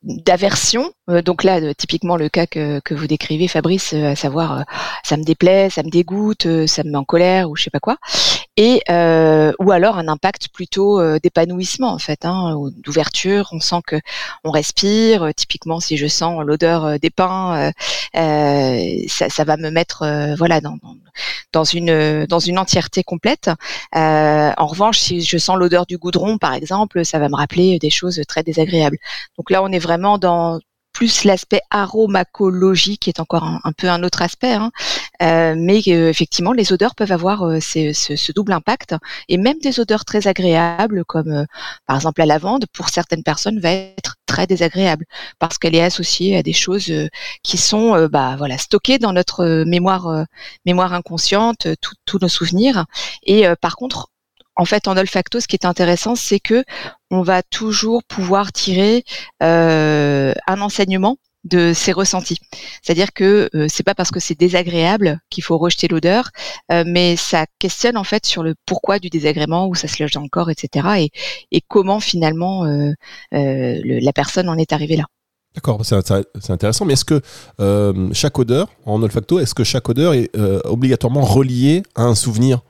d'aversion. 0.02 0.92
Euh, 1.10 1.22
donc 1.22 1.44
là, 1.44 1.74
typiquement 1.74 2.16
le 2.16 2.28
cas 2.28 2.46
que, 2.46 2.80
que 2.80 2.94
vous 2.94 3.06
décrivez, 3.06 3.48
Fabrice, 3.48 3.92
à 3.92 4.16
savoir 4.16 4.64
ça 5.04 5.16
me 5.16 5.24
déplaît, 5.24 5.70
ça 5.70 5.82
me 5.82 5.90
dégoûte, 5.90 6.66
ça 6.66 6.82
me 6.84 6.90
met 6.90 6.96
en 6.96 7.04
colère 7.04 7.50
ou 7.50 7.56
je 7.56 7.64
sais 7.64 7.70
pas 7.70 7.80
quoi. 7.80 7.96
Et 8.60 8.82
ou 8.88 9.70
alors 9.70 9.98
un 9.98 10.08
impact 10.08 10.48
plutôt 10.48 11.00
d'épanouissement 11.20 11.92
en 11.92 11.98
fait, 11.98 12.24
hein, 12.24 12.56
d'ouverture. 12.84 13.48
On 13.52 13.60
sent 13.60 13.80
que 13.86 13.96
on 14.44 14.50
respire. 14.50 15.30
Typiquement, 15.36 15.78
si 15.80 15.96
je 15.96 16.08
sens 16.08 16.44
l'odeur 16.44 16.98
des 16.98 17.10
pains, 17.10 17.70
ça, 18.14 19.28
ça, 19.30 19.44
va 19.44 19.56
me 19.56 19.70
mettre 19.70 20.04
voilà 20.36 20.60
dans, 20.60 20.76
dans 21.52 21.64
une 21.64 22.26
dans 22.26 22.38
une 22.38 22.58
entièreté 22.58 23.02
complète. 23.02 23.50
Euh, 23.96 24.52
en 24.56 24.66
revanche, 24.66 24.98
si 24.98 25.20
je 25.22 25.38
sens 25.38 25.56
l'odeur 25.56 25.86
du 25.86 25.98
goudron, 25.98 26.38
par 26.38 26.54
exemple, 26.54 27.04
ça 27.04 27.18
va 27.18 27.28
me 27.28 27.36
rappeler 27.36 27.78
des 27.78 27.90
choses 27.90 28.20
très 28.28 28.42
désagréables. 28.42 28.98
Donc 29.36 29.50
là, 29.50 29.62
on 29.62 29.68
est 29.68 29.78
vraiment 29.78 30.18
dans 30.18 30.60
plus 30.98 31.22
l'aspect 31.22 31.60
aromacologique 31.70 33.02
qui 33.02 33.10
est 33.10 33.20
encore 33.20 33.44
un, 33.44 33.72
peu 33.72 33.88
un 33.88 34.02
autre 34.02 34.20
aspect, 34.20 34.54
hein. 34.54 34.72
euh, 35.22 35.54
mais 35.56 35.80
euh, 35.86 36.08
effectivement 36.08 36.52
les 36.52 36.72
odeurs 36.72 36.96
peuvent 36.96 37.12
avoir 37.12 37.44
euh, 37.44 37.60
ce, 37.60 38.32
double 38.32 38.52
impact 38.52 38.96
et 39.28 39.36
même 39.36 39.60
des 39.60 39.78
odeurs 39.78 40.04
très 40.04 40.26
agréables 40.26 41.04
comme 41.04 41.46
par 41.86 41.94
exemple 41.94 42.18
la 42.18 42.26
lavande 42.26 42.64
pour 42.72 42.88
certaines 42.88 43.22
personnes 43.22 43.60
va 43.60 43.70
être 43.70 44.16
très 44.26 44.48
désagréable 44.48 45.04
parce 45.38 45.56
qu'elle 45.56 45.76
est 45.76 45.84
associée 45.84 46.36
à 46.36 46.42
des 46.42 46.52
choses 46.52 46.92
qui 47.44 47.58
sont 47.58 48.08
bah 48.08 48.34
voilà 48.36 48.58
stockées 48.58 48.98
dans 48.98 49.12
notre 49.12 49.62
mémoire 49.64 50.24
mémoire 50.66 50.94
inconsciente, 50.94 51.68
tous 52.06 52.18
nos 52.20 52.28
souvenirs 52.28 52.86
et 53.22 53.46
par 53.60 53.76
contre 53.76 54.08
en 54.58 54.64
fait, 54.64 54.88
en 54.88 54.96
olfacto, 54.96 55.40
ce 55.40 55.46
qui 55.46 55.56
est 55.56 55.64
intéressant, 55.64 56.16
c'est 56.16 56.40
que 56.40 56.64
on 57.10 57.22
va 57.22 57.42
toujours 57.42 58.02
pouvoir 58.04 58.52
tirer 58.52 59.04
euh, 59.42 60.34
un 60.46 60.60
enseignement 60.60 61.16
de 61.44 61.72
ces 61.72 61.92
ressentis. 61.92 62.40
C'est-à-dire 62.82 63.12
que 63.14 63.48
euh, 63.54 63.66
c'est 63.68 63.84
pas 63.84 63.94
parce 63.94 64.10
que 64.10 64.18
c'est 64.18 64.38
désagréable 64.38 65.20
qu'il 65.30 65.44
faut 65.44 65.56
rejeter 65.56 65.86
l'odeur, 65.86 66.30
euh, 66.72 66.82
mais 66.84 67.14
ça 67.16 67.46
questionne 67.60 67.96
en 67.96 68.02
fait 68.02 68.26
sur 68.26 68.42
le 68.42 68.56
pourquoi 68.66 68.98
du 68.98 69.08
désagrément, 69.08 69.68
où 69.68 69.76
ça 69.76 69.86
se 69.86 70.02
loge 70.02 70.10
dans 70.10 70.22
le 70.22 70.28
corps, 70.28 70.50
etc. 70.50 71.08
Et, 71.52 71.60
comment 71.68 72.00
finalement 72.00 72.64
la 73.30 74.12
personne 74.12 74.48
en 74.48 74.56
est 74.56 74.72
arrivée 74.72 74.96
là. 74.96 75.04
D'accord, 75.54 75.80
c'est 75.84 76.50
intéressant. 76.50 76.84
Mais 76.84 76.94
est-ce 76.94 77.04
que 77.04 77.22
chaque 78.12 78.38
odeur 78.38 78.68
en 78.84 79.02
olfacto, 79.02 79.38
est-ce 79.38 79.54
que 79.54 79.64
chaque 79.64 79.88
odeur 79.88 80.14
est 80.14 80.30
obligatoirement 80.64 81.22
reliée 81.22 81.82
à 81.94 82.02
un 82.02 82.14
souvenir? 82.14 82.60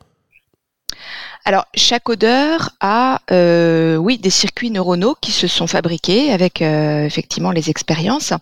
Alors, 1.49 1.65
chaque 1.75 2.11
odeur 2.11 2.73
a, 2.79 3.23
euh, 3.31 3.97
oui, 3.97 4.19
des 4.19 4.29
circuits 4.29 4.71
neuronaux 4.71 5.17
qui 5.19 5.33
se 5.33 5.47
sont 5.47 5.67
fabriqués 5.67 6.31
avec 6.31 6.61
euh, 6.61 7.07
effectivement 7.07 7.53
les 7.53 7.71
expériences. 7.71 8.35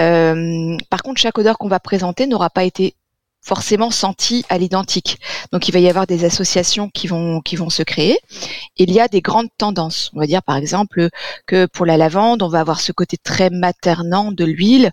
Euh, 0.00 0.76
par 0.90 1.04
contre, 1.04 1.20
chaque 1.20 1.38
odeur 1.38 1.56
qu'on 1.56 1.68
va 1.68 1.78
présenter 1.78 2.26
n'aura 2.26 2.50
pas 2.50 2.64
été 2.64 2.96
forcément 3.42 3.92
sentie 3.92 4.44
à 4.48 4.58
l'identique. 4.58 5.20
Donc 5.52 5.68
il 5.68 5.72
va 5.72 5.78
y 5.78 5.88
avoir 5.88 6.08
des 6.08 6.24
associations 6.24 6.90
qui 6.90 7.06
vont 7.06 7.40
qui 7.42 7.54
vont 7.54 7.70
se 7.70 7.84
créer. 7.84 8.18
Il 8.76 8.90
y 8.90 8.98
a 8.98 9.06
des 9.06 9.20
grandes 9.20 9.48
tendances. 9.56 10.10
On 10.14 10.18
va 10.18 10.26
dire 10.26 10.42
par 10.42 10.56
exemple 10.56 11.10
que 11.46 11.66
pour 11.66 11.86
la 11.86 11.96
lavande, 11.96 12.42
on 12.42 12.48
va 12.48 12.58
avoir 12.58 12.80
ce 12.80 12.90
côté 12.90 13.16
très 13.16 13.50
maternant 13.50 14.32
de 14.32 14.44
l'huile. 14.44 14.90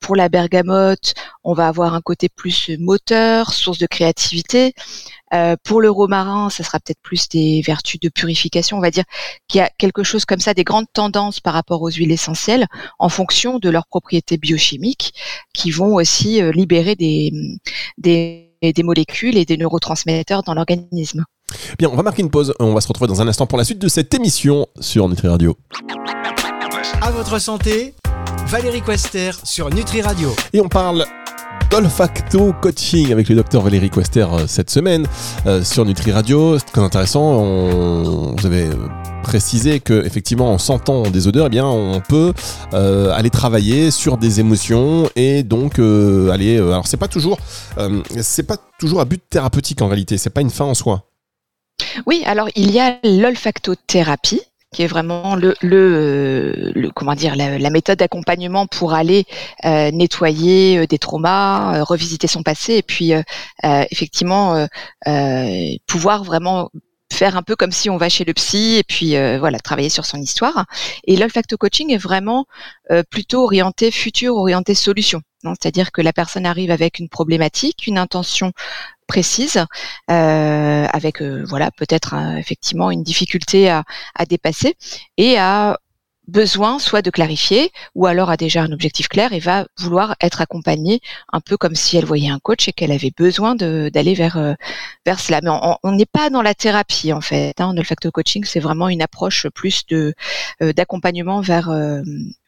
pour 0.00 0.16
la 0.16 0.28
bergamote, 0.28 1.14
on 1.44 1.54
va 1.54 1.68
avoir 1.68 1.94
un 1.94 2.00
côté 2.00 2.28
plus 2.28 2.70
moteur, 2.80 3.52
source 3.52 3.78
de 3.78 3.86
créativité. 3.86 4.74
Euh, 5.34 5.56
pour 5.62 5.80
le 5.80 5.90
romarin, 5.90 6.50
ça 6.50 6.64
sera 6.64 6.78
peut-être 6.80 7.00
plus 7.02 7.28
des 7.28 7.62
vertus 7.66 8.00
de 8.00 8.08
purification. 8.08 8.78
On 8.78 8.80
va 8.80 8.90
dire 8.90 9.04
qu'il 9.48 9.58
y 9.58 9.62
a 9.62 9.70
quelque 9.78 10.02
chose 10.02 10.24
comme 10.24 10.40
ça, 10.40 10.54
des 10.54 10.64
grandes 10.64 10.86
tendances 10.92 11.40
par 11.40 11.54
rapport 11.54 11.82
aux 11.82 11.90
huiles 11.90 12.12
essentielles 12.12 12.66
en 12.98 13.08
fonction 13.08 13.58
de 13.58 13.68
leurs 13.68 13.86
propriétés 13.86 14.36
biochimiques 14.36 15.14
qui 15.52 15.70
vont 15.70 15.94
aussi 15.94 16.40
euh, 16.42 16.50
libérer 16.52 16.94
des, 16.94 17.32
des, 17.98 18.54
des 18.62 18.82
molécules 18.82 19.36
et 19.36 19.44
des 19.44 19.56
neurotransmetteurs 19.56 20.42
dans 20.42 20.54
l'organisme. 20.54 21.24
Bien, 21.78 21.88
on 21.90 21.96
va 21.96 22.02
marquer 22.02 22.22
une 22.22 22.30
pause. 22.30 22.54
On 22.60 22.74
va 22.74 22.80
se 22.80 22.88
retrouver 22.88 23.08
dans 23.08 23.22
un 23.22 23.28
instant 23.28 23.46
pour 23.46 23.58
la 23.58 23.64
suite 23.64 23.78
de 23.78 23.88
cette 23.88 24.12
émission 24.14 24.66
sur 24.80 25.08
Nutri 25.08 25.28
Radio. 25.28 25.56
À 27.00 27.10
votre 27.10 27.38
santé, 27.38 27.94
Valérie 28.46 28.82
Quester 28.82 29.30
sur 29.44 29.70
Nutri 29.70 30.02
Radio. 30.02 30.34
Et 30.52 30.60
on 30.60 30.68
parle 30.68 31.06
d'olfacto 31.70 32.54
coaching 32.60 33.12
avec 33.12 33.28
le 33.28 33.34
docteur 33.34 33.62
Valérie 33.62 33.90
Quester 33.90 34.26
euh, 34.32 34.46
cette 34.46 34.70
semaine 34.70 35.06
euh, 35.46 35.62
sur 35.62 35.84
Nutri 35.84 36.12
Radio. 36.12 36.58
C'est 36.58 36.66
très 36.66 36.80
intéressant. 36.80 37.22
On, 37.22 38.34
vous 38.36 38.46
avez 38.46 38.64
euh, 38.64 38.74
précisé 39.22 39.80
que 39.80 40.04
effectivement 40.04 40.52
en 40.52 40.58
sentant 40.58 41.02
des 41.02 41.26
odeurs, 41.28 41.46
eh 41.46 41.50
bien 41.50 41.66
on 41.66 42.00
peut 42.00 42.32
aller 42.72 43.30
travailler 43.30 43.90
sur 43.90 44.16
des 44.16 44.40
émotions 44.40 45.10
et 45.16 45.42
donc 45.42 45.78
aller. 45.78 46.56
alors 46.56 46.86
c'est 46.86 46.96
pas 46.96 47.08
toujours, 47.08 47.38
c'est 48.20 48.46
pas 48.46 48.56
toujours 48.78 49.00
à 49.00 49.04
but 49.04 49.22
thérapeutique 49.28 49.82
en 49.82 49.88
réalité. 49.88 50.16
C'est 50.16 50.30
pas 50.30 50.40
une 50.40 50.50
fin 50.50 50.64
en 50.64 50.74
soi. 50.74 51.04
Oui, 52.06 52.22
alors 52.24 52.48
il 52.56 52.70
y 52.70 52.80
a 52.80 52.98
l'olfactothérapie 53.04 54.40
qui 54.72 54.82
est 54.82 54.86
vraiment 54.86 55.34
le, 55.34 55.54
le, 55.62 56.72
le 56.74 56.90
comment 56.90 57.14
dire 57.14 57.36
la, 57.36 57.58
la 57.58 57.70
méthode 57.70 57.98
d'accompagnement 57.98 58.66
pour 58.66 58.92
aller 58.92 59.24
euh, 59.64 59.90
nettoyer 59.90 60.78
euh, 60.78 60.86
des 60.86 60.98
traumas, 60.98 61.78
euh, 61.78 61.84
revisiter 61.84 62.26
son 62.26 62.42
passé 62.42 62.74
et 62.74 62.82
puis 62.82 63.12
effectivement 63.62 64.66
pouvoir 65.86 66.24
vraiment 66.24 66.70
faire 67.10 67.36
un 67.36 67.42
peu 67.42 67.56
comme 67.56 67.72
si 67.72 67.88
on 67.88 67.96
va 67.96 68.08
chez 68.08 68.24
le 68.24 68.34
psy 68.34 68.76
et 68.76 68.84
puis 68.84 69.14
voilà 69.38 69.58
travailler 69.58 69.88
sur 69.88 70.04
son 70.04 70.18
histoire. 70.18 70.66
Et 71.04 71.16
l'olfacto 71.16 71.56
coaching 71.56 71.92
est 71.92 71.98
vraiment 71.98 72.46
plutôt 73.10 73.44
orienté 73.44 73.90
futur, 73.90 74.36
orienté 74.36 74.74
solution. 74.74 75.22
C'est-à-dire 75.42 75.92
que 75.92 76.02
la 76.02 76.12
personne 76.12 76.46
arrive 76.46 76.70
avec 76.70 76.98
une 76.98 77.08
problématique, 77.08 77.86
une 77.86 77.98
intention 77.98 78.52
précise, 79.08 79.64
euh, 80.10 80.86
avec 80.92 81.20
euh, 81.20 81.44
voilà 81.48 81.72
peut-être 81.72 82.14
effectivement 82.36 82.92
une 82.92 83.02
difficulté 83.02 83.68
à, 83.68 83.82
à 84.14 84.24
dépasser 84.26 84.76
et 85.16 85.38
a 85.38 85.78
besoin 86.28 86.78
soit 86.78 87.00
de 87.00 87.08
clarifier 87.08 87.72
ou 87.94 88.04
alors 88.04 88.28
a 88.28 88.36
déjà 88.36 88.60
un 88.60 88.70
objectif 88.70 89.08
clair 89.08 89.32
et 89.32 89.38
va 89.38 89.64
vouloir 89.78 90.14
être 90.20 90.42
accompagnée 90.42 91.00
un 91.32 91.40
peu 91.40 91.56
comme 91.56 91.74
si 91.74 91.96
elle 91.96 92.04
voyait 92.04 92.28
un 92.28 92.38
coach 92.38 92.68
et 92.68 92.74
qu'elle 92.74 92.92
avait 92.92 93.12
besoin 93.16 93.54
d'aller 93.54 94.12
vers 94.12 94.36
euh, 94.36 94.52
vers 95.06 95.18
cela. 95.20 95.40
Mais 95.42 95.50
on 95.82 95.92
n'est 95.92 96.04
pas 96.04 96.28
dans 96.28 96.42
la 96.42 96.54
thérapie 96.54 97.14
en 97.14 97.22
fait. 97.22 97.58
Hein. 97.60 97.74
Olfacto 97.78 98.10
coaching, 98.10 98.44
c'est 98.44 98.60
vraiment 98.60 98.90
une 98.90 99.02
approche 99.02 99.48
plus 99.48 99.86
de 99.86 100.14
d'accompagnement 100.60 101.40
vers 101.40 101.70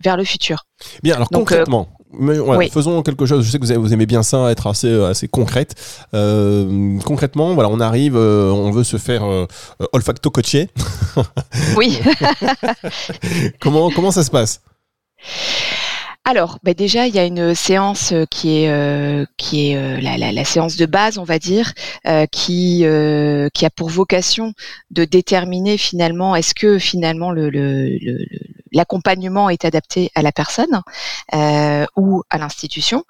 vers 0.05 0.17
le 0.19 0.25
futur. 0.25 0.67
Bien, 1.03 1.15
alors 1.17 1.31
concrètement, 1.31 1.89
mais 2.13 2.69
faisons 2.71 3.03
quelque 3.03 3.27
chose. 3.27 3.45
Je 3.45 3.51
sais 3.51 3.59
que 3.59 3.75
vous, 3.75 3.93
aimez 3.93 4.07
bien 4.07 4.23
ça, 4.23 4.51
être 4.51 4.67
assez, 4.67 4.89
euh, 4.89 5.11
assez 5.11 5.29
concrète. 5.29 5.75
Euh, 6.15 6.99
concrètement, 7.05 7.55
voilà, 7.55 7.69
on 7.69 7.81
arrive, 7.81 8.17
euh, 8.17 8.51
on 8.51 8.71
veut 8.71 8.85
se 8.85 8.97
faire 8.97 9.23
olfacto 9.93 10.31
coacher. 10.31 10.69
Oui. 11.77 11.99
comment, 13.61 13.91
comment 13.91 14.11
ça 14.11 14.25
se 14.25 14.31
passe? 14.31 14.63
Alors, 16.25 16.59
bah 16.63 16.75
déjà, 16.75 17.07
il 17.07 17.15
y 17.15 17.19
a 17.19 17.25
une 17.25 17.55
séance 17.55 18.13
qui 18.31 18.65
est 18.65 19.27
qui 19.37 19.71
est 19.71 20.01
la, 20.01 20.17
la, 20.17 20.33
la, 20.33 20.45
séance 20.45 20.77
de 20.77 20.87
base, 20.87 21.19
on 21.19 21.25
va 21.25 21.39
dire, 21.39 21.73
qui 22.31 22.85
qui 23.55 23.67
a 23.67 23.71
pour 23.75 23.89
vocation 23.89 24.53
de 24.91 25.05
déterminer 25.05 25.77
finalement 25.79 26.37
est-ce 26.37 26.55
que 26.55 26.79
finalement 26.79 27.31
le, 27.31 27.51
le, 27.51 27.99
le 27.99 28.27
l'accompagnement 28.73 29.51
est 29.51 29.65
adapté 29.65 30.11
à 30.15 30.23
la 30.23 30.33
personne 30.33 30.83
euh, 31.35 31.87
ou 31.97 32.23
à 32.31 32.39
l'institution, 32.39 33.05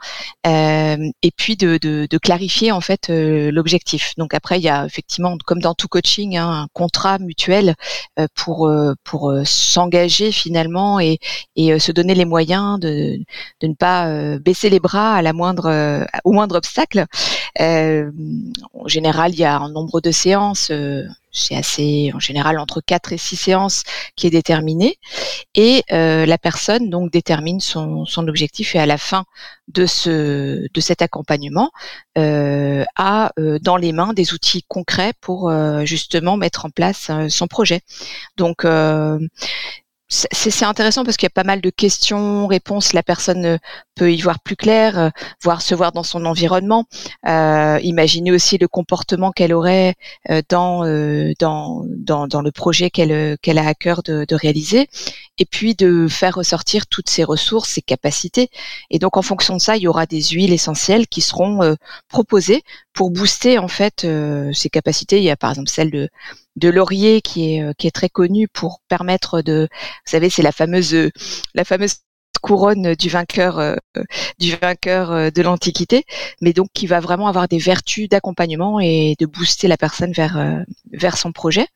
euh, 0.46 0.96
et 1.22 1.30
puis 1.30 1.56
de, 1.56 1.78
clarifier 2.18 2.72
en 2.72 2.80
fait 2.80 3.10
euh, 3.10 3.50
l'objectif. 3.50 4.14
Donc 4.16 4.34
après, 4.34 4.58
il 4.58 4.62
y 4.62 4.68
a 4.68 4.84
effectivement, 4.84 5.36
comme 5.46 5.60
dans 5.60 5.74
tout 5.74 5.88
coaching, 5.88 6.36
hein, 6.36 6.62
un 6.62 6.66
contrat 6.72 7.18
mutuel 7.18 7.74
pour 8.34 8.70
pour 9.04 9.32
s'engager 9.44 10.32
finalement 10.32 11.00
et, 11.00 11.18
et 11.56 11.78
se 11.78 11.92
donner 11.92 12.14
les 12.14 12.24
moyens 12.24 12.78
de, 12.78 13.18
de 13.60 13.66
ne 13.66 13.74
pas 13.74 14.38
baisser 14.38 14.70
les 14.70 14.80
bras 14.80 15.14
à 15.16 15.22
la 15.22 15.32
moindre 15.32 16.06
au 16.24 16.32
moindre 16.32 16.56
obstacle. 16.56 17.06
en 17.58 18.86
général, 18.86 19.32
il 19.32 19.40
y 19.40 19.44
a 19.44 19.56
un 19.56 19.70
nombre 19.70 20.00
de 20.00 20.10
séances 20.10 20.70
c'est 21.32 21.56
assez 21.56 22.10
en 22.14 22.18
général 22.18 22.58
entre 22.58 22.80
4 22.80 23.12
et 23.12 23.18
6 23.18 23.36
séances 23.36 23.82
qui 24.16 24.26
est 24.26 24.30
déterminé 24.30 24.98
et 25.54 25.82
euh, 25.92 26.26
la 26.26 26.38
personne 26.38 26.90
donc 26.90 27.10
détermine 27.12 27.60
son, 27.60 28.06
objectif 28.16 28.74
et 28.74 28.78
à 28.78 28.86
la 28.86 28.98
fin 28.98 29.24
de 29.68 29.86
ce 29.86 30.66
de 30.72 30.80
cet 30.80 31.00
accompagnement 31.02 31.70
euh, 32.18 32.84
a 32.96 33.32
euh, 33.38 33.58
dans 33.60 33.76
les 33.76 33.92
mains 33.92 34.12
des 34.12 34.34
outils 34.34 34.64
concrets 34.68 35.12
pour 35.20 35.50
justement 35.84 36.36
mettre 36.36 36.66
en 36.66 36.70
place 36.70 37.10
son 37.28 37.46
projet. 37.46 37.80
Donc 38.36 38.64
c'est 40.10 40.64
intéressant 40.64 41.04
parce 41.04 41.16
qu'il 41.16 41.26
y 41.26 41.28
a 41.28 41.30
pas 41.30 41.44
mal 41.44 41.60
de 41.60 41.70
questions, 41.70 42.48
réponses. 42.48 42.92
La 42.94 43.04
personne 43.04 43.44
euh, 43.44 43.58
peut 43.94 44.12
y 44.12 44.20
voir 44.20 44.40
plus 44.40 44.56
clair, 44.56 44.98
euh, 44.98 45.10
voir 45.42 45.62
se 45.62 45.72
voir 45.72 45.92
dans 45.92 46.02
son 46.02 46.24
environnement, 46.24 46.86
euh, 47.28 47.78
imaginer 47.82 48.32
aussi 48.32 48.58
le 48.58 48.66
comportement 48.66 49.30
qu'elle 49.30 49.54
aurait 49.54 49.94
dans, 50.48 50.84
dans, 51.38 52.42
le 52.42 52.50
projet 52.50 52.90
qu'elle 52.90 53.12
a 53.58 53.66
à 53.66 53.74
cœur 53.74 54.02
de, 54.02 54.24
de, 54.26 54.34
réaliser, 54.34 54.88
et 55.38 55.44
puis 55.44 55.74
de 55.76 56.08
faire 56.08 56.34
ressortir 56.34 56.86
toutes 56.88 57.08
ses 57.08 57.22
ressources, 57.22 57.70
ses 57.70 57.82
capacités. 57.82 58.50
Et 58.90 58.98
donc 58.98 59.16
en 59.16 59.22
fonction 59.22 59.54
de 59.54 59.60
ça, 59.60 59.76
il 59.76 59.82
y 59.82 59.88
aura 59.88 60.06
des 60.06 60.22
huiles 60.22 60.52
essentielles 60.52 61.06
qui 61.06 61.20
seront 61.20 61.76
proposées 62.08 62.62
pour 62.92 63.10
booster 63.10 63.58
en 63.58 63.68
fait 63.68 64.06
ses 64.52 64.70
capacités. 64.70 65.18
Il 65.18 65.24
y 65.24 65.30
a 65.30 65.36
par 65.36 65.50
exemple 65.50 65.70
celle 65.70 65.90
de 65.90 66.08
de 66.56 66.68
laurier 66.68 67.20
qui 67.22 67.54
est 67.54 67.62
euh, 67.62 67.72
qui 67.78 67.86
est 67.86 67.90
très 67.92 68.08
connu 68.08 68.48
pour 68.48 68.80
permettre 68.88 69.42
de 69.42 69.68
vous 69.70 70.10
savez 70.10 70.30
c'est 70.30 70.42
la 70.42 70.52
fameuse 70.52 70.94
la 71.54 71.64
fameuse 71.64 71.96
couronne 72.40 72.94
du 72.94 73.08
vainqueur 73.08 73.58
euh, 73.58 73.74
du 74.38 74.56
vainqueur 74.56 75.10
euh, 75.10 75.30
de 75.30 75.42
l'Antiquité, 75.42 76.04
mais 76.40 76.52
donc 76.52 76.68
qui 76.72 76.86
va 76.86 77.00
vraiment 77.00 77.28
avoir 77.28 77.48
des 77.48 77.58
vertus 77.58 78.08
d'accompagnement 78.08 78.80
et 78.80 79.14
de 79.18 79.26
booster 79.26 79.68
la 79.68 79.76
personne 79.76 80.12
vers 80.12 80.36
euh, 80.38 80.60
vers 80.92 81.16
son 81.16 81.32
projet. 81.32 81.66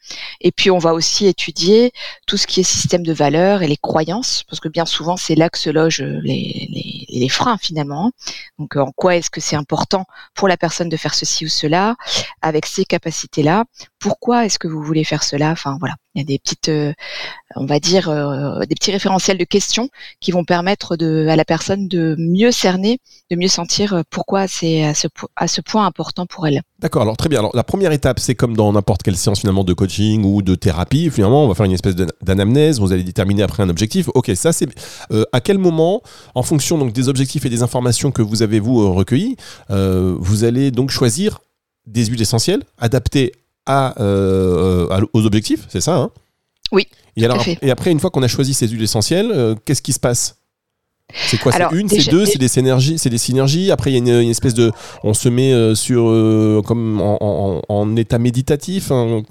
Et 0.40 0.52
puis 0.52 0.70
on 0.70 0.78
va 0.78 0.94
aussi 0.94 1.26
étudier 1.26 1.92
tout 2.26 2.36
ce 2.36 2.46
qui 2.46 2.60
est 2.60 2.64
système 2.64 3.04
de 3.04 3.12
valeurs 3.12 3.62
et 3.62 3.68
les 3.68 3.76
croyances, 3.76 4.44
parce 4.48 4.60
que 4.60 4.68
bien 4.68 4.86
souvent 4.86 5.16
c'est 5.16 5.34
là 5.34 5.50
que 5.50 5.58
se 5.58 5.70
logent 5.70 6.02
les, 6.02 6.68
les, 6.70 6.93
les 7.18 7.28
freins 7.28 7.58
finalement. 7.58 8.12
Donc 8.58 8.76
en 8.76 8.92
quoi 8.92 9.16
est-ce 9.16 9.30
que 9.30 9.40
c'est 9.40 9.56
important 9.56 10.06
pour 10.34 10.48
la 10.48 10.56
personne 10.56 10.88
de 10.88 10.96
faire 10.96 11.14
ceci 11.14 11.46
ou 11.46 11.48
cela 11.48 11.96
avec 12.42 12.66
ces 12.66 12.84
capacités 12.84 13.42
là 13.42 13.64
Pourquoi 13.98 14.46
est-ce 14.46 14.58
que 14.58 14.68
vous 14.68 14.82
voulez 14.82 15.04
faire 15.04 15.22
cela? 15.22 15.50
Enfin 15.50 15.76
voilà, 15.80 15.94
il 16.14 16.20
y 16.20 16.22
a 16.22 16.24
des 16.24 16.38
petites, 16.38 16.70
on 17.56 17.66
va 17.66 17.80
dire, 17.80 18.08
des 18.66 18.74
petits 18.74 18.92
référentiels 18.92 19.38
de 19.38 19.44
questions 19.44 19.88
qui 20.20 20.30
vont 20.30 20.44
permettre 20.44 20.96
à 21.00 21.36
la 21.36 21.44
personne 21.44 21.88
de 21.88 22.14
mieux 22.18 22.50
cerner, 22.50 22.98
de 23.30 23.36
mieux 23.36 23.48
sentir 23.48 23.94
euh, 23.94 24.02
pourquoi 24.10 24.48
c'est 24.48 24.84
à 24.84 24.94
ce, 24.94 25.60
point 25.60 25.86
important 25.86 26.26
pour 26.26 26.46
elle. 26.46 26.62
D'accord, 26.78 27.02
alors 27.02 27.16
très 27.16 27.28
bien. 27.28 27.38
Alors 27.38 27.54
la 27.54 27.64
première 27.64 27.92
étape, 27.92 28.20
c'est 28.20 28.34
comme 28.34 28.56
dans 28.56 28.72
n'importe 28.72 29.02
quelle 29.02 29.16
séance 29.16 29.40
finalement 29.40 29.64
de 29.64 29.72
coaching 29.72 30.24
ou 30.24 30.42
de 30.42 30.54
thérapie. 30.54 31.10
Finalement, 31.10 31.44
on 31.44 31.48
va 31.48 31.54
faire 31.54 31.66
une 31.66 31.72
espèce 31.72 31.94
d'anamnèse. 32.22 32.80
Vous 32.80 32.92
allez 32.92 33.04
déterminer 33.04 33.42
après 33.42 33.62
un 33.62 33.68
objectif. 33.68 34.08
Ok, 34.14 34.30
ça 34.34 34.52
c'est 34.52 34.68
euh, 35.10 35.24
à 35.32 35.40
quel 35.40 35.58
moment, 35.58 36.02
en 36.34 36.42
fonction 36.42 36.78
donc 36.78 36.92
des 36.92 37.08
objectifs 37.08 37.44
et 37.44 37.50
des 37.50 37.62
informations 37.62 38.10
que 38.10 38.22
vous 38.22 38.42
avez 38.42 38.60
vous 38.60 38.80
euh, 38.82 38.88
recueillies, 38.88 39.36
vous 39.68 40.44
allez 40.44 40.70
donc 40.70 40.90
choisir 40.90 41.40
des 41.86 42.06
huiles 42.06 42.22
essentielles 42.22 42.62
adaptées 42.78 43.32
à, 43.66 43.94
aux 45.12 45.26
objectifs. 45.26 45.66
C'est 45.68 45.80
ça, 45.80 45.96
hein? 45.96 46.10
Oui. 46.72 46.86
Et, 47.16 47.24
alors, 47.24 47.44
et 47.62 47.70
après, 47.70 47.92
une 47.92 48.00
fois 48.00 48.10
qu'on 48.10 48.22
a 48.22 48.28
choisi 48.28 48.54
ces 48.54 48.66
huiles 48.66 48.82
essentielles, 48.82 49.56
qu'est-ce 49.64 49.82
qui 49.82 49.92
se 49.92 50.00
passe? 50.00 50.36
C'est 51.12 51.38
quoi? 51.38 51.52
C'est 51.52 51.64
une, 51.72 51.88
c'est 51.88 52.10
deux, 52.10 52.26
c'est 52.26 52.38
des 52.38 52.48
synergies, 52.48 52.98
c'est 52.98 53.10
des 53.10 53.18
synergies. 53.18 53.70
Après, 53.70 53.92
il 53.92 54.06
y 54.06 54.10
a 54.10 54.20
une, 54.20 54.30
espèce 54.30 54.54
de, 54.54 54.72
on 55.02 55.14
se 55.14 55.28
met 55.28 55.52
euh, 55.52 55.74
sur 55.74 56.08
euh, 56.08 56.62
comme 56.64 57.00
en, 57.00 57.96
état 57.96 58.18
méditatif. 58.18 58.90
Hein. 58.90 59.22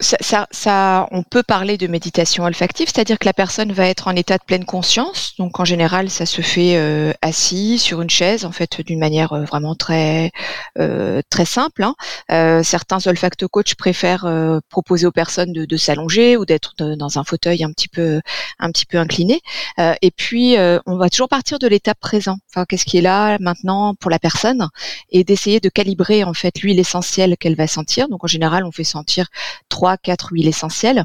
Ça, 0.00 0.46
ça, 0.50 1.06
on 1.10 1.22
peut 1.22 1.42
parler 1.42 1.76
de 1.76 1.86
méditation 1.86 2.44
olfactive, 2.44 2.88
c'est-à-dire 2.92 3.18
que 3.18 3.26
la 3.26 3.34
personne 3.34 3.72
va 3.72 3.86
être 3.86 4.08
en 4.08 4.16
état 4.16 4.38
de 4.38 4.42
pleine 4.42 4.64
conscience. 4.64 5.34
Donc 5.38 5.60
en 5.60 5.64
général, 5.64 6.10
ça 6.10 6.26
se 6.26 6.40
fait 6.40 6.76
euh, 6.76 7.12
assis 7.22 7.78
sur 7.78 8.00
une 8.00 8.10
chaise, 8.10 8.44
en 8.44 8.52
fait, 8.52 8.80
d'une 8.80 8.98
manière 8.98 9.32
euh, 9.32 9.44
vraiment 9.44 9.74
très 9.74 10.32
euh, 10.78 11.20
très 11.28 11.44
simple. 11.44 11.84
Hein. 11.84 12.62
certains 12.62 13.06
olfacto 13.06 13.48
coach 13.48 13.74
préfèrent 13.74 14.26
proposer 14.68 15.06
aux 15.06 15.12
personnes 15.12 15.52
de, 15.52 15.64
de 15.64 15.76
s'allonger 15.76 16.36
ou 16.36 16.44
d'être 16.44 16.74
dans 16.78 17.18
un 17.18 17.24
fauteuil 17.24 17.62
un 17.64 17.72
petit 17.72 17.88
peu 17.88 18.20
un 18.58 18.70
petit 18.70 18.86
peu 18.86 18.98
incliné. 18.98 19.40
et 19.78 20.10
puis 20.10 20.56
on 20.86 20.96
va 20.96 21.10
toujours 21.10 21.28
partir 21.28 21.58
de 21.58 21.66
l'état 21.66 21.94
présent. 21.94 22.38
Enfin, 22.50 22.64
qu'est-ce 22.66 22.84
qui 22.84 22.98
est 22.98 23.02
là 23.02 23.36
maintenant 23.40 23.94
pour 23.94 24.10
la 24.10 24.18
personne? 24.18 24.68
Et 25.10 25.24
d'essayer 25.24 25.60
de 25.60 25.68
calibrer 25.68 26.24
en 26.24 26.34
fait 26.34 26.60
l'huile 26.60 26.78
essentielle 26.78 27.36
qu'elle 27.36 27.56
va 27.56 27.66
sentir. 27.66 28.08
Donc 28.08 28.24
en 28.24 28.28
général, 28.28 28.64
on 28.64 28.72
fait 28.72 28.84
sentir 28.84 29.26
trois 29.68 29.89
quatre 29.96 30.32
huiles 30.32 30.48
essentielles. 30.48 31.04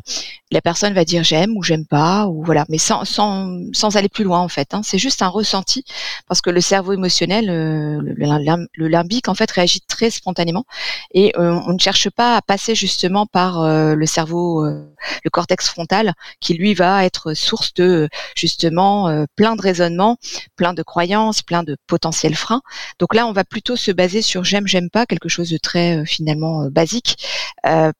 La 0.51 0.62
personne 0.62 0.94
va 0.94 1.06
dire 1.06 1.24
j'aime 1.24 1.58
ou 1.58 1.63
j'aime 1.63 1.86
pas 1.86 2.27
ou 2.27 2.44
voilà, 2.44 2.65
mais 2.70 2.77
sans, 2.77 3.04
sans, 3.04 3.60
sans 3.74 3.98
aller 3.98 4.10
plus 4.10 4.24
loin 4.24 4.39
en 4.39 4.48
fait. 4.48 4.74
Hein. 4.74 4.82
C'est 4.84 4.98
juste 4.98 5.22
un 5.22 5.27
ressenti 5.27 5.84
parce 6.27 6.42
que 6.42 6.50
le 6.50 6.62
cerveau 6.62 6.94
émotionnel, 6.94 7.50
euh, 7.50 8.00
le, 8.01 8.88
limbique 8.88 9.27
en 9.27 9.36
fait 9.36 9.50
réagit 9.51 9.82
très 9.82 10.10
spontanément 10.10 10.65
et 11.13 11.34
euh, 11.38 11.60
on 11.68 11.74
ne 11.74 11.80
cherche 11.80 12.10
pas 12.10 12.38
à 12.38 12.42
passer 12.42 12.75
justement 12.75 13.25
par 13.25 13.62
euh, 13.62 13.96
le 13.96 14.06
cerveau, 14.06 14.63
le 14.65 15.30
cortex 15.30 15.68
frontal 15.68 16.13
qui 16.39 16.54
lui 16.54 16.74
va 16.74 17.06
être 17.06 17.34
source 17.34 17.74
de 17.74 18.08
justement 18.36 19.25
plein 19.36 19.56
de 19.56 19.62
raisonnements, 19.62 20.18
plein 20.56 20.74
de 20.74 20.84
croyances, 20.84 21.42
plein 21.42 21.63
de 21.63 21.75
potentiels 21.88 22.36
freins. 22.36 22.62
Donc 23.00 23.13
là, 23.15 23.27
on 23.27 23.34
va 23.34 23.44
plutôt 23.44 23.75
se 23.75 23.92
baser 23.92 24.22
sur 24.22 24.44
j'aime, 24.44 24.68
j'aime 24.68 24.89
pas, 24.89 25.06
quelque 25.06 25.30
chose 25.30 25.50
de 25.50 25.58
très 25.58 26.06
finalement 26.06 26.68
basique 26.70 27.18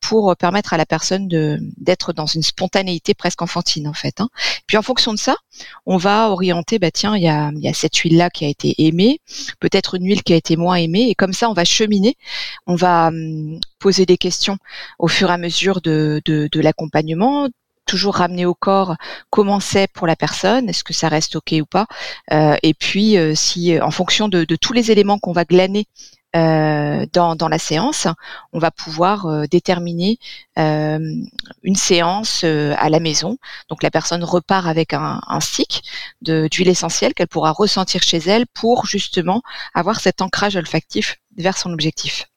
pour 0.02 0.36
permettre 0.38 0.74
à 0.74 0.75
la 0.78 0.86
personne 0.86 1.28
de 1.28 1.60
d'être 1.78 2.14
dans 2.14 2.26
une 2.26 2.44
spontanéité 2.44 3.14
presque 3.14 3.42
enfantine 3.42 3.88
en 3.88 3.94
fait. 3.94 4.22
Hein. 4.22 4.30
Puis 4.68 4.78
en 4.78 4.82
fonction 4.82 5.14
de 5.14 5.20
ça, 5.20 5.36
on 5.86 5.98
va 5.98 6.30
orienter, 6.30 6.80
bah 6.80 6.92
tiens, 6.92 7.16
il 7.16 7.24
y 7.24 7.28
a, 7.28 7.52
y 7.56 7.68
a 7.68 7.74
cette 7.74 7.96
huile 7.98 8.18
là 8.18 8.30
qui 8.30 8.46
a 8.46 8.48
été 8.48 8.76
aimée, 8.80 9.20
peut-être 9.60 9.96
une 9.96 10.06
huile 10.06 10.24
qui 10.24 10.34
a 10.34 10.36
été 10.36 10.58
moins 10.58 10.76
aimée, 10.76 11.10
et 11.10 11.16
comme 11.16 11.34
ça 11.34 11.50
on 11.50 11.54
va 11.54 11.66
cheminer, 11.66 12.16
on 12.68 12.76
va 12.76 13.08
hum, 13.08 13.60
poser 13.80 14.06
des 14.06 14.18
questions 14.18 14.58
au 15.00 15.08
fur 15.08 15.30
et 15.30 15.34
à 15.34 15.38
mesure 15.38 15.82
de, 15.82 16.22
de, 16.26 16.50
de 16.52 16.60
l'accompagnement, 16.60 17.50
toujours 17.86 18.16
ramener 18.16 18.46
au 18.46 18.56
corps 18.56 18.96
comment 19.30 19.60
c'est 19.60 19.88
pour 19.92 20.08
la 20.08 20.16
personne, 20.16 20.70
est-ce 20.70 20.84
que 20.84 20.94
ça 20.94 21.08
reste 21.08 21.36
ok 21.36 21.56
ou 21.62 21.66
pas, 21.66 21.86
euh, 22.32 22.56
et 22.64 22.74
puis 22.74 23.18
euh, 23.18 23.36
si 23.36 23.80
en 23.80 23.92
fonction 23.92 24.28
de, 24.28 24.44
de 24.44 24.56
tous 24.56 24.74
les 24.74 24.92
éléments 24.92 25.20
qu'on 25.20 25.34
va 25.34 25.46
glaner 25.46 25.86
euh, 26.36 27.06
dans, 27.14 27.36
dans, 27.36 27.48
la 27.48 27.60
séance, 27.60 28.08
on 28.52 28.60
va 28.60 28.72
pouvoir 28.72 29.26
euh, 29.26 29.46
déterminer 29.50 30.20
euh, 30.60 31.00
une 31.64 31.76
séance 31.76 32.44
à 32.44 32.90
la 32.90 33.00
maison. 33.00 33.38
Donc 33.70 33.84
la 33.84 33.92
personne 33.92 34.24
repart 34.24 34.68
avec 34.68 34.94
un, 34.94 35.22
un 35.28 35.40
stick 35.40 35.84
d'huile 36.22 36.70
essentielle 36.70 37.14
qu'elle 37.14 37.28
pourra 37.28 37.52
ressentir 37.52 38.02
chez 38.02 38.18
elle 38.18 38.46
pour 38.48 38.86
justement 38.86 39.42
avoir 39.74 40.00
cet 40.00 40.22
ancrage 40.22 40.56
olfactif 40.56 41.18
vers 41.38 41.58
son 41.58 41.72
objectif. 41.72 42.28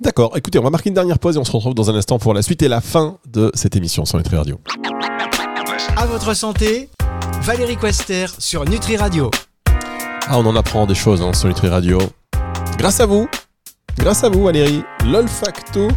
D'accord, 0.00 0.36
écoutez, 0.36 0.58
on 0.58 0.62
va 0.62 0.70
marquer 0.70 0.88
une 0.88 0.94
dernière 0.94 1.18
pause 1.18 1.36
et 1.36 1.38
on 1.38 1.44
se 1.44 1.52
retrouve 1.52 1.74
dans 1.74 1.90
un 1.90 1.94
instant 1.94 2.18
pour 2.18 2.34
la 2.34 2.42
suite 2.42 2.62
et 2.62 2.68
la 2.68 2.80
fin 2.80 3.18
de 3.26 3.50
cette 3.54 3.76
émission 3.76 4.04
sur 4.04 4.16
Nutri 4.18 4.36
Radio. 4.36 4.60
À 5.96 6.06
votre 6.06 6.34
santé, 6.34 6.88
Valérie 7.42 7.76
Quester 7.76 8.26
sur 8.38 8.64
Nutri 8.64 8.96
Radio. 8.96 9.30
Ah, 10.26 10.38
on 10.38 10.46
en 10.46 10.56
apprend 10.56 10.86
des 10.86 10.94
choses 10.94 11.22
hein, 11.22 11.32
sur 11.32 11.48
Nutri 11.48 11.68
Radio. 11.68 11.98
Grâce 12.78 13.00
à 13.00 13.06
vous, 13.06 13.28
grâce 13.98 14.22
à 14.22 14.28
vous 14.28 14.44
Valérie, 14.44 14.84
l'olfacto 15.04 15.88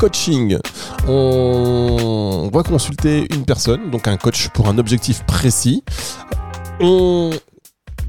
coaching. 0.00 0.58
On 1.06 2.50
va 2.52 2.64
consulter 2.64 3.28
une 3.32 3.44
personne, 3.44 3.92
donc 3.92 4.08
un 4.08 4.16
coach 4.16 4.48
pour 4.48 4.68
un 4.68 4.76
objectif 4.78 5.24
précis. 5.24 5.84
On 6.80 7.30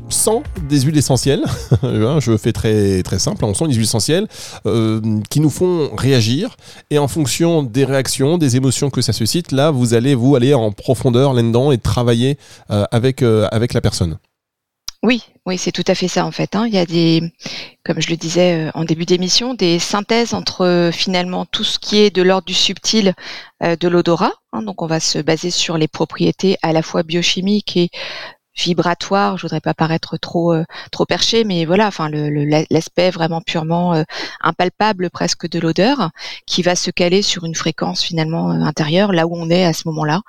sent 0.09 0.41
des 0.67 0.81
huiles 0.81 0.97
essentielles, 0.97 1.43
je 1.83 2.37
fais 2.37 2.51
très, 2.51 3.03
simple, 3.19 3.45
on 3.45 3.53
sent 3.53 3.67
des 3.67 3.75
huiles 3.75 3.83
essentielles 3.83 4.27
euh, 4.65 4.99
qui 5.29 5.39
nous 5.39 5.51
font 5.51 5.91
réagir 5.95 6.57
et 6.89 6.97
en 6.97 7.07
fonction 7.07 7.61
des 7.61 7.85
réactions, 7.85 8.39
des 8.39 8.55
émotions 8.55 8.89
que 8.89 9.01
ça 9.01 9.13
suscite, 9.13 9.51
là 9.51 9.69
vous 9.69 9.93
allez 9.93 10.15
vous 10.15 10.35
aller 10.35 10.55
en 10.55 10.71
profondeur 10.71 11.33
là-dedans 11.33 11.71
et 11.71 11.77
travailler 11.77 12.39
euh, 12.71 12.83
euh, 12.93 13.47
avec 13.51 13.73
la 13.73 13.81
personne. 13.81 14.17
Oui, 15.03 15.23
oui, 15.47 15.57
c'est 15.57 15.71
tout 15.71 15.83
à 15.87 15.95
fait 15.95 16.07
ça 16.07 16.25
en 16.25 16.31
fait. 16.31 16.55
Hein. 16.55 16.67
Il 16.67 16.73
y 16.75 16.77
a 16.77 16.85
des, 16.85 17.33
comme 17.83 17.99
je 17.99 18.09
le 18.11 18.17
disais 18.17 18.67
euh, 18.67 18.71
en 18.75 18.83
début 18.85 19.05
d'émission, 19.05 19.55
des 19.55 19.79
synthèses 19.79 20.35
entre 20.35 20.63
euh, 20.63 20.91
finalement 20.91 21.45
tout 21.47 21.63
ce 21.63 21.79
qui 21.79 21.97
est 21.97 22.11
de 22.15 22.21
l'ordre 22.21 22.45
du 22.45 22.53
subtil 22.53 23.15
euh, 23.63 23.75
de 23.75 23.87
l'odorat. 23.87 24.33
Hein. 24.53 24.61
Donc 24.61 24.83
on 24.83 24.87
va 24.87 24.99
se 24.99 25.17
baser 25.17 25.49
sur 25.49 25.79
les 25.79 25.87
propriétés 25.87 26.57
à 26.61 26.71
la 26.71 26.83
fois 26.83 27.01
biochimiques 27.01 27.77
et 27.77 27.89
vibratoire. 28.61 29.37
Je 29.37 29.43
voudrais 29.43 29.61
pas 29.61 29.73
paraître 29.73 30.17
trop 30.17 30.53
euh, 30.53 30.63
trop 30.91 31.05
perché, 31.05 31.43
mais 31.43 31.65
voilà, 31.65 31.87
enfin 31.87 32.09
l'aspect 32.69 33.09
vraiment 33.09 33.41
purement 33.41 33.93
euh, 33.93 34.03
impalpable 34.41 35.09
presque 35.09 35.49
de 35.49 35.59
l'odeur, 35.59 36.11
qui 36.45 36.61
va 36.61 36.75
se 36.75 36.91
caler 36.91 37.21
sur 37.21 37.45
une 37.45 37.55
fréquence 37.55 38.03
finalement 38.03 38.51
euh, 38.51 38.61
intérieure, 38.61 39.11
là 39.11 39.27
où 39.27 39.35
on 39.35 39.49
est 39.49 39.65
à 39.65 39.73
ce 39.73 39.87
moment-là, 39.87 40.21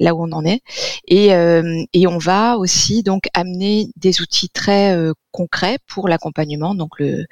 là 0.00 0.14
où 0.14 0.24
on 0.24 0.32
en 0.32 0.44
est, 0.44 0.60
et 1.06 1.30
et 1.92 2.06
on 2.06 2.18
va 2.18 2.56
aussi 2.58 3.02
donc 3.02 3.24
amener 3.34 3.88
des 3.96 4.20
outils 4.20 4.48
très 4.48 4.96
concrets 5.32 5.78
pour 5.86 6.08
l'accompagnement, 6.08 6.74
donc 6.74 6.98
le, 6.98 7.26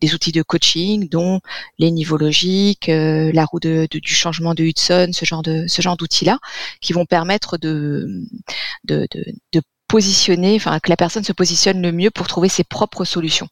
des 0.00 0.14
outils 0.14 0.32
de 0.32 0.42
coaching, 0.42 1.08
dont 1.08 1.40
les 1.78 1.90
niveaux 1.90 2.16
logiques, 2.16 2.88
la 2.88 3.44
roue 3.44 3.60
de, 3.60 3.86
du 3.90 4.14
changement 4.14 4.54
de 4.54 4.64
Hudson, 4.64 5.10
ce 5.12 5.24
genre 5.24 5.42
de 5.42 5.66
ce 5.68 5.82
genre 5.82 5.96
d'outils-là, 5.96 6.38
qui 6.80 6.92
vont 6.92 7.06
permettre 7.06 7.58
de, 7.58 8.24
de, 8.84 9.06
de, 9.12 9.24
de 9.52 9.62
positionner, 9.90 10.54
enfin 10.54 10.78
que 10.78 10.88
la 10.88 10.96
personne 10.96 11.24
se 11.24 11.32
positionne 11.32 11.82
le 11.82 11.90
mieux 11.90 12.10
pour 12.10 12.28
trouver 12.28 12.48
ses 12.48 12.62
propres 12.62 13.04
solutions. 13.04 13.48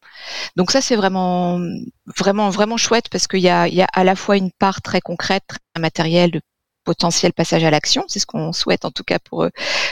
Donc 0.54 0.70
ça 0.70 0.80
c'est 0.80 0.94
vraiment 0.94 1.58
vraiment 2.16 2.48
vraiment 2.50 2.76
chouette 2.76 3.08
parce 3.10 3.26
qu'il 3.26 3.40
y 3.40 3.48
a, 3.48 3.66
il 3.66 3.74
y 3.74 3.82
a 3.82 3.88
à 3.92 4.04
la 4.04 4.14
fois 4.14 4.36
une 4.36 4.52
part 4.52 4.80
très 4.80 5.00
concrète, 5.00 5.42
très 5.48 5.82
matérielle 5.82 6.30
de 6.30 6.40
potentiel 6.84 7.32
passage 7.32 7.64
à 7.64 7.70
l'action, 7.70 8.04
c'est 8.06 8.20
ce 8.20 8.26
qu'on 8.26 8.52
souhaite 8.52 8.84
en 8.84 8.92
tout 8.92 9.02
cas 9.02 9.18
pour 9.18 9.48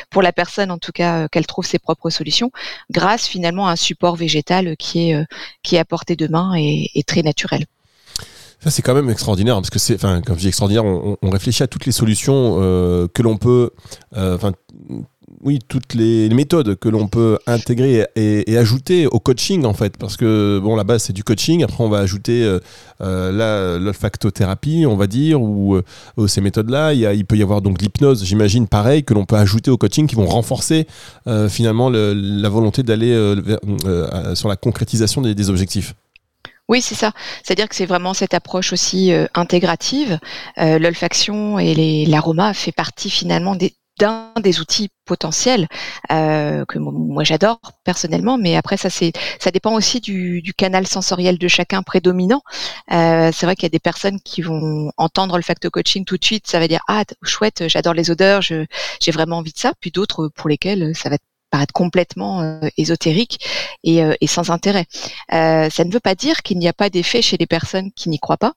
pour 0.09 0.23
la 0.23 0.33
personne 0.33 0.71
en 0.71 0.79
tout 0.79 0.93
cas 0.93 1.25
euh, 1.25 1.29
qu'elle 1.31 1.47
trouve 1.47 1.67
ses 1.67 1.81
propres 1.81 2.11
solutions 2.11 2.53
grâce 2.91 3.27
finalement 3.27 3.67
à 3.67 3.73
un 3.73 3.77
support 3.77 4.15
végétal 4.15 4.77
qui 4.79 5.11
est 5.11 5.17
euh, 5.17 5.25
qui 5.65 5.75
est 5.75 5.81
à 5.81 5.85
portée 5.85 6.15
de 6.15 6.29
main 6.29 6.55
et, 6.57 7.03
très 7.07 7.23
naturel. 7.23 7.67
Ça, 8.59 8.71
c'est 8.71 8.83
quand 8.83 8.95
même 8.95 9.11
extraordinaire 9.11 9.57
parce 9.57 9.69
que 9.69 9.79
c'est, 9.79 9.97
enfin, 9.97 10.23
comme 10.23 10.37
je 10.37 10.41
dis 10.41 10.49
extraordinaire, 10.49 10.85
on, 10.85 11.31
réfléchit 11.31 11.63
à 11.63 11.67
toutes 11.67 11.85
les 11.85 11.93
solutions 11.93 12.57
euh, 12.59 13.07
que 13.07 13.23
l'on 13.23 13.37
peut, 13.37 13.71
oui, 15.43 15.59
toutes 15.67 15.95
les, 15.95 16.29
méthodes 16.29 16.77
que 16.77 16.89
l'on 16.89 17.09
peut 17.09 17.39
intégrer 17.47 18.07
et, 18.15 18.57
ajouter 18.57 19.07
au 19.07 19.19
coaching 19.19 19.65
en 19.65 19.75
fait, 19.75 19.97
parce 19.97 20.17
que 20.17 20.61
bon, 20.63 20.77
la 20.77 20.85
base 20.85 21.05
c'est 21.05 21.13
du 21.13 21.25
coaching. 21.25 21.63
Après, 21.63 21.83
on 21.83 21.89
va 21.89 21.99
ajouter 21.99 22.45
euh, 22.45 22.61
euh 23.01 23.79
l'olfactothérapie, 23.79 24.85
on 24.87 24.97
va 24.97 25.07
dire, 25.07 25.41
ou 25.41 25.77
euh, 25.77 26.27
ces 26.27 26.41
méthodes-là. 26.41 26.93
Il, 26.95 27.25
peut 27.27 27.37
y 27.37 27.43
avoir 27.43 27.63
donc 27.63 27.81
l'hypnose, 27.81 28.25
j'imagine, 28.25 28.69
pareil, 28.69 29.05
que 29.05 29.15
l'on 29.15 29.25
peut 29.25 29.37
ajouter 29.37 29.71
au 29.71 29.77
coaching, 29.77 30.07
qui 30.07 30.15
vont 30.15 30.27
renforcer 30.27 30.87
euh, 31.27 31.49
finalement 31.49 31.91
la 31.91 32.49
volonté 32.49 32.83
d'aller 32.83 33.15
sur 34.35 34.49
la 34.49 34.57
concrétisation 34.57 35.23
des, 35.23 35.51
objectifs. 35.51 35.95
Oui, 36.69 36.81
c'est 36.81 36.97
ça. 36.97 37.13
C'est-à-dire 37.45 37.69
que 37.69 37.77
c'est 37.77 37.87
vraiment 37.87 38.15
cette 38.15 38.35
approche 38.35 38.73
aussi 38.73 39.13
intégrative. 39.35 40.19
L'olfaction 40.57 41.59
et 41.59 42.05
l'aroma 42.07 42.53
fait 42.55 42.73
partie 42.73 43.11
finalement 43.11 43.55
des, 43.55 43.75
d'un 43.99 44.33
des 44.41 44.61
outils 44.61 44.91
potentiels 45.05 45.69
euh, 46.11 46.65
que 46.67 46.79
moi 46.79 47.25
j'adore 47.25 47.61
personnellement, 47.85 48.39
mais 48.39 48.57
après 48.57 48.77
ça 48.77 48.91
c'est 48.91 49.13
ça 49.39 49.51
dépend 49.51 49.75
aussi 49.75 50.01
du, 50.01 50.43
du, 50.43 50.53
canal 50.53 50.87
sensoriel 50.87 51.39
de 51.39 51.49
chacun 51.49 51.83
prédominant. 51.83 52.43
Euh, 52.93 53.31
c'est 53.33 53.47
vrai 53.47 53.55
qu'il 53.57 53.65
y 53.65 53.67
a 53.67 53.71
des 53.71 53.79
personnes 53.79 54.21
qui 54.21 54.43
vont 54.43 54.91
entendre 54.97 55.37
le 55.37 55.43
fact 55.43 55.69
coaching 55.71 56.05
tout 56.05 56.19
de 56.19 56.25
suite, 56.25 56.47
ça 56.47 56.59
va 56.59 56.69
dire 56.69 56.81
ah 56.89 57.05
chouette, 57.23 57.65
j'adore 57.69 57.95
les 57.95 58.11
odeurs, 58.11 58.43
j'ai 58.43 58.67
vraiment 59.13 59.39
envie 59.39 59.53
de 59.53 59.59
ça, 59.59 59.73
puis 59.81 59.91
d'autres 59.91 60.29
pour 60.29 60.49
lesquels 60.49 60.95
ça 60.95 61.09
va 61.09 61.17
paraître 61.51 61.73
complètement 61.73 62.43
euh, 62.43 62.69
ésotérique 62.77 63.41
et, 63.85 64.03
euh, 64.03 64.15
et, 64.21 64.27
sans 64.27 64.51
intérêt. 64.51 64.87
Euh, 65.33 65.71
ça 65.71 65.85
ne 65.85 65.93
veut 65.93 66.01
pas 66.01 66.15
dire 66.15 66.43
qu'il 66.43 66.59
n'y 66.59 66.69
a 66.69 66.73
pas 66.73 66.91
d'effet 66.91 67.23
chez 67.23 67.37
les 67.37 67.47
personnes 67.47 67.93
qui 67.93 68.09
n'y 68.09 68.19
croient 68.19 68.37
pas, 68.37 68.55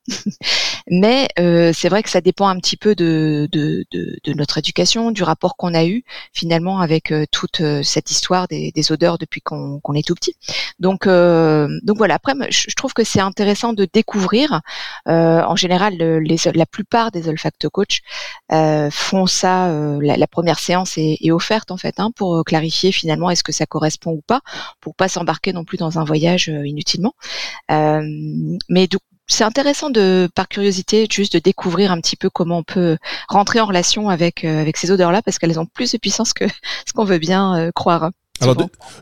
mais 0.89 1.28
c'est 1.38 1.89
vrai 1.89 2.04
que 2.04 2.10
ça 2.10 2.21
dépend 2.21 2.47
un 2.47 2.58
petit 2.58 2.78
peu 2.78 2.95
de, 2.95 3.47
de, 3.52 3.86
de, 3.91 4.17
de 4.23 4.34
notre 4.34 4.58
éducation, 4.58 5.12
du 5.12 5.23
rapport 5.23 5.56
qu'on 5.56 5.73
a 5.73 5.86
eu 5.86 6.04
finalement 6.34 6.80
avec 6.80 7.13
toute 7.32 7.62
cette 7.84 8.12
histoire 8.12 8.47
des, 8.47 8.71
des 8.71 8.91
odeurs 8.91 9.17
depuis 9.17 9.41
qu'on 9.41 9.93
est 9.93 10.06
tout 10.06 10.15
petit. 10.15 10.36
Donc, 10.80 11.08
donc 11.08 11.97
voilà. 11.97 12.15
Après, 12.15 12.34
je 12.49 12.73
trouve 12.75 12.93
que 12.93 13.04
c'est 13.04 13.21
intéressant 13.21 13.73
de 13.73 13.88
découvrir. 13.91 14.62
en 15.06 15.56
général, 15.56 15.95
les, 15.95 16.38
la 16.54 16.65
plupart 16.65 17.12
des 17.12 17.28
olfacto 17.28 17.69
coach 17.69 18.02
font 18.91 19.25
ça. 19.25 19.71
La, 20.02 20.17
la, 20.17 20.28
première 20.28 20.60
séance 20.60 20.97
est, 20.97 21.17
est 21.21 21.32
offerte 21.32 21.71
en 21.71 21.78
fait 21.78 21.99
hein, 21.99 22.12
pour 22.15 22.43
clarifier 22.45 22.91
finalement 22.91 23.30
est-ce 23.30 23.43
que 23.43 23.52
ça 23.52 23.65
correspond 23.65 24.12
ou 24.12 24.21
pas, 24.21 24.41
pour 24.80 24.95
pas 24.95 25.08
s'embarquer 25.08 25.54
non 25.54 25.63
plus 25.63 25.78
dans 25.78 25.99
un 25.99 26.04
voyage 26.04 26.49
euh, 26.49 26.65
inutilement. 26.65 27.13
Euh, 27.71 28.02
mais 28.69 28.88
c'est 29.29 29.45
intéressant 29.45 29.89
de, 29.89 30.29
par 30.35 30.47
curiosité, 30.49 31.07
juste 31.09 31.33
de 31.33 31.39
découvrir 31.39 31.91
un 31.91 32.01
petit 32.01 32.17
peu 32.17 32.29
comment 32.29 32.57
on 32.57 32.63
peut 32.63 32.97
rentrer 33.29 33.61
en 33.61 33.65
relation 33.65 34.09
avec, 34.09 34.43
avec 34.43 34.75
ces 34.75 34.91
odeurs-là, 34.91 35.21
parce 35.21 35.39
qu'elles 35.39 35.59
ont 35.59 35.65
plus 35.65 35.91
de 35.91 35.97
puissance 35.97 36.33
que 36.33 36.45
ce 36.85 36.93
qu'on 36.93 37.05
veut 37.05 37.19
bien 37.19 37.71
croire. 37.73 38.09
Alors, 38.41 38.55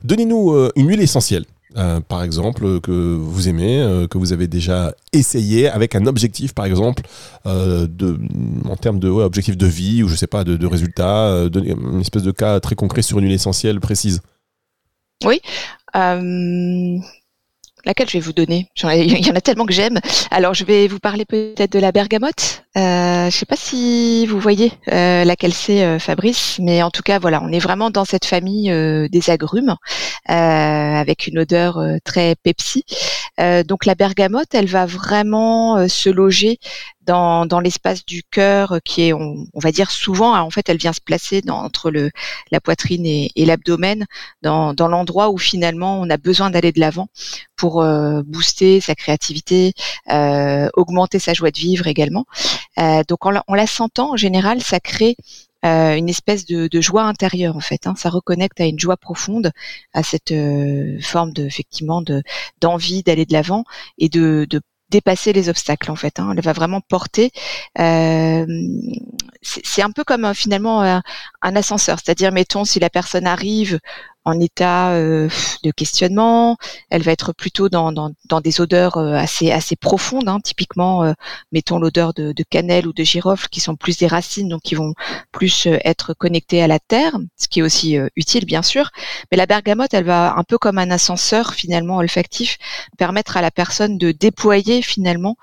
donnez-nous 0.03 0.69
une 0.75 0.89
huile 0.89 1.01
essentielle. 1.01 1.45
Euh, 1.75 1.99
par 1.99 2.23
exemple, 2.23 2.79
que 2.79 3.15
vous 3.15 3.49
aimez, 3.49 3.79
euh, 3.79 4.07
que 4.07 4.17
vous 4.17 4.33
avez 4.33 4.47
déjà 4.47 4.95
essayé 5.13 5.69
avec 5.69 5.95
un 5.95 6.07
objectif, 6.07 6.53
par 6.53 6.65
exemple, 6.65 7.03
euh, 7.45 7.87
de, 7.87 8.17
en 8.67 8.75
termes 8.75 8.99
de 8.99 9.09
objectif 9.09 9.57
de 9.57 9.67
vie 9.67 10.01
ou 10.01 10.07
je 10.07 10.15
sais 10.15 10.27
pas, 10.27 10.43
de, 10.43 10.55
de 10.55 10.65
résultats, 10.65 11.47
une 11.53 12.01
espèce 12.01 12.23
de 12.23 12.31
cas 12.31 12.59
très 12.61 12.75
concret 12.75 13.01
sur 13.03 13.19
une 13.19 13.25
huile 13.25 13.33
essentielle 13.33 13.79
précise? 13.79 14.21
Oui 15.25 15.41
laquelle 17.87 18.07
je 18.07 18.13
vais 18.13 18.23
vous 18.23 18.33
donner? 18.33 18.67
Il 18.83 19.25
y 19.25 19.31
en 19.31 19.35
a 19.35 19.41
tellement 19.41 19.65
que 19.65 19.73
j'aime. 19.73 19.99
Alors, 20.29 20.53
je 20.53 20.63
vais 20.63 20.87
vous 20.87 20.99
parler 20.99 21.25
peut-être 21.25 21.71
de 21.71 21.79
la 21.79 21.91
bergamote. 21.91 22.63
Euh, 22.77 23.21
je 23.21 23.25
ne 23.25 23.31
sais 23.31 23.45
pas 23.45 23.55
si 23.55 24.27
vous 24.27 24.39
voyez 24.39 24.71
euh, 24.91 25.23
laquelle 25.23 25.53
c'est, 25.53 25.83
euh, 25.83 25.97
Fabrice, 25.97 26.59
mais 26.61 26.83
en 26.83 26.91
tout 26.91 27.01
cas, 27.01 27.17
voilà, 27.17 27.41
on 27.41 27.51
est 27.51 27.59
vraiment 27.59 27.89
dans 27.89 28.05
cette 28.05 28.25
famille 28.25 28.69
des 29.09 29.29
agrumes, 29.29 29.75
avec 30.27 31.27
une 31.27 31.39
odeur 31.39 31.81
très 32.03 32.35
Pepsi. 32.35 32.83
donc, 33.65 33.85
la 33.85 33.95
bergamote, 33.95 34.53
elle 34.53 34.67
va 34.67 34.85
vraiment 34.85 35.87
se 35.87 36.09
loger 36.09 36.59
dans, 37.07 37.45
dans 37.45 37.59
l'espace 37.59 38.05
du 38.05 38.21
cœur 38.23 38.73
euh, 38.73 38.79
qui 38.83 39.03
est, 39.03 39.13
on, 39.13 39.47
va 39.55 39.71
dire 39.71 39.89
souvent, 39.89 40.35
hein, 40.35 40.41
en 40.41 40.51
fait, 40.51 40.69
elle 40.69 40.77
vient 40.77 40.93
se 40.93 41.01
placer 41.01 41.41
dans, 41.41 41.57
entre 41.57 41.89
le, 41.89 42.11
la 42.51 42.59
poitrine 42.59 43.05
et, 43.05 43.31
et 43.35 43.45
l'abdomen, 43.45 44.05
dans, 44.43 44.73
dans 44.73 44.87
l'endroit 44.87 45.29
où 45.31 45.37
finalement 45.37 45.99
on 45.99 46.09
a 46.09 46.17
besoin 46.17 46.51
d'aller 46.51 46.71
de 46.71 46.79
l'avant 46.79 47.07
pour 47.55 47.81
euh, 47.81 48.21
booster 48.25 48.81
sa 48.81 48.93
créativité, 48.93 49.73
euh, 50.11 50.67
augmenter 50.73 51.17
sa 51.17 51.33
joie 51.33 51.49
de 51.49 51.57
vivre 51.57 51.87
également. 51.87 52.25
Euh, 52.77 53.01
donc 53.07 53.25
en, 53.25 53.41
en, 53.47 53.55
la 53.55 53.67
sentant, 53.67 54.11
en 54.13 54.17
général, 54.17 54.61
ça 54.61 54.79
crée 54.79 55.15
euh, 55.67 55.95
une 55.95 56.09
espèce 56.09 56.45
de, 56.45 56.81
joie 56.81 57.03
intérieure 57.03 57.55
en 57.55 57.61
fait. 57.61 57.87
Hein. 57.87 57.95
Ça 57.97 58.09
reconnecte 58.09 58.59
à 58.61 58.65
une 58.65 58.79
joie 58.79 58.97
profonde, 58.97 59.51
à 59.93 60.03
cette 60.03 60.31
euh, 60.31 60.99
forme 61.01 61.33
de 61.33 61.47
d'envie 62.61 63.03
d'aller 63.03 63.25
de 63.25 63.33
l'avant 63.33 63.63
et 63.97 64.09
de, 64.09 64.45
de 64.49 64.61
dépasser 64.89 65.33
les 65.33 65.49
obstacles 65.49 65.91
en 65.91 65.95
fait. 65.95 66.19
Hein. 66.19 66.33
Elle 66.35 66.43
va 66.43 66.53
vraiment 66.53 66.81
porter. 66.81 67.31
Euh, 67.79 68.45
c'est 69.41 69.81
un 69.81 69.91
peu 69.91 70.03
comme 70.03 70.33
finalement 70.33 70.81
un 70.81 71.55
ascenseur, 71.55 71.99
c'est-à-dire 72.03 72.31
mettons 72.31 72.65
si 72.65 72.79
la 72.79 72.89
personne 72.89 73.27
arrive 73.27 73.79
en 74.27 74.39
état 74.41 74.91
euh, 74.91 75.29
de 75.63 75.71
questionnement. 75.71 76.57
Elle 76.89 77.01
va 77.01 77.13
être 77.13 77.33
plutôt 77.33 77.69
dans, 77.69 77.91
des 78.43 78.61
odeurs 78.61 78.97
euh, 78.97 79.13
assez 79.13 79.75
profondes, 79.77 80.27
hein. 80.27 80.39
typiquement, 80.43 81.05
euh, 81.05 81.13
mettons 81.53 81.79
l'odeur 81.79 82.13
de, 82.13 82.33
cannelle 82.49 82.87
ou 82.87 82.93
de 82.93 83.03
girofle, 83.03 83.47
qui 83.49 83.61
sont 83.61 83.77
plus 83.77 83.97
des 83.97 84.07
racines, 84.07 84.49
donc 84.49 84.61
qui 84.63 84.75
vont 84.75 84.93
plus 85.31 85.67
être 85.83 86.13
connectées 86.13 86.61
à 86.61 86.67
la 86.67 86.79
terre, 86.79 87.13
ce 87.37 87.47
qui 87.47 87.59
est 87.59 87.63
aussi 87.63 87.97
utile 88.15 88.45
bien 88.45 88.61
sûr. 88.61 88.89
Mais 89.31 89.37
la 89.37 89.45
bergamote, 89.45 89.93
elle 89.93 90.03
va 90.03 90.35
un 90.35 90.43
peu 90.43 90.57
comme 90.57 90.77
un 90.77 90.91
ascenseur 90.91 91.53
finalement 91.53 91.97
olfactif, 91.97 92.57
permettre 92.97 93.37
à 93.37 93.41
la 93.41 93.51
personne 93.51 93.97
de 93.97 94.11
déployer 94.11 94.81
finalement 94.81 95.35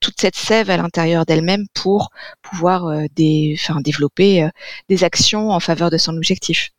toute 0.00 0.20
cette 0.20 0.36
sève 0.36 0.70
à 0.70 0.76
l'intérieur 0.76 1.26
d'elle-même 1.26 1.66
pour 1.74 2.10
pouvoir 2.42 2.86
des, 3.14 3.56
développer 3.80 4.48
des 4.88 5.04
actions 5.04 5.50
en 5.50 5.60
faveur 5.60 5.90
de 5.90 5.98
son 5.98 6.16
objectif. 6.16 6.70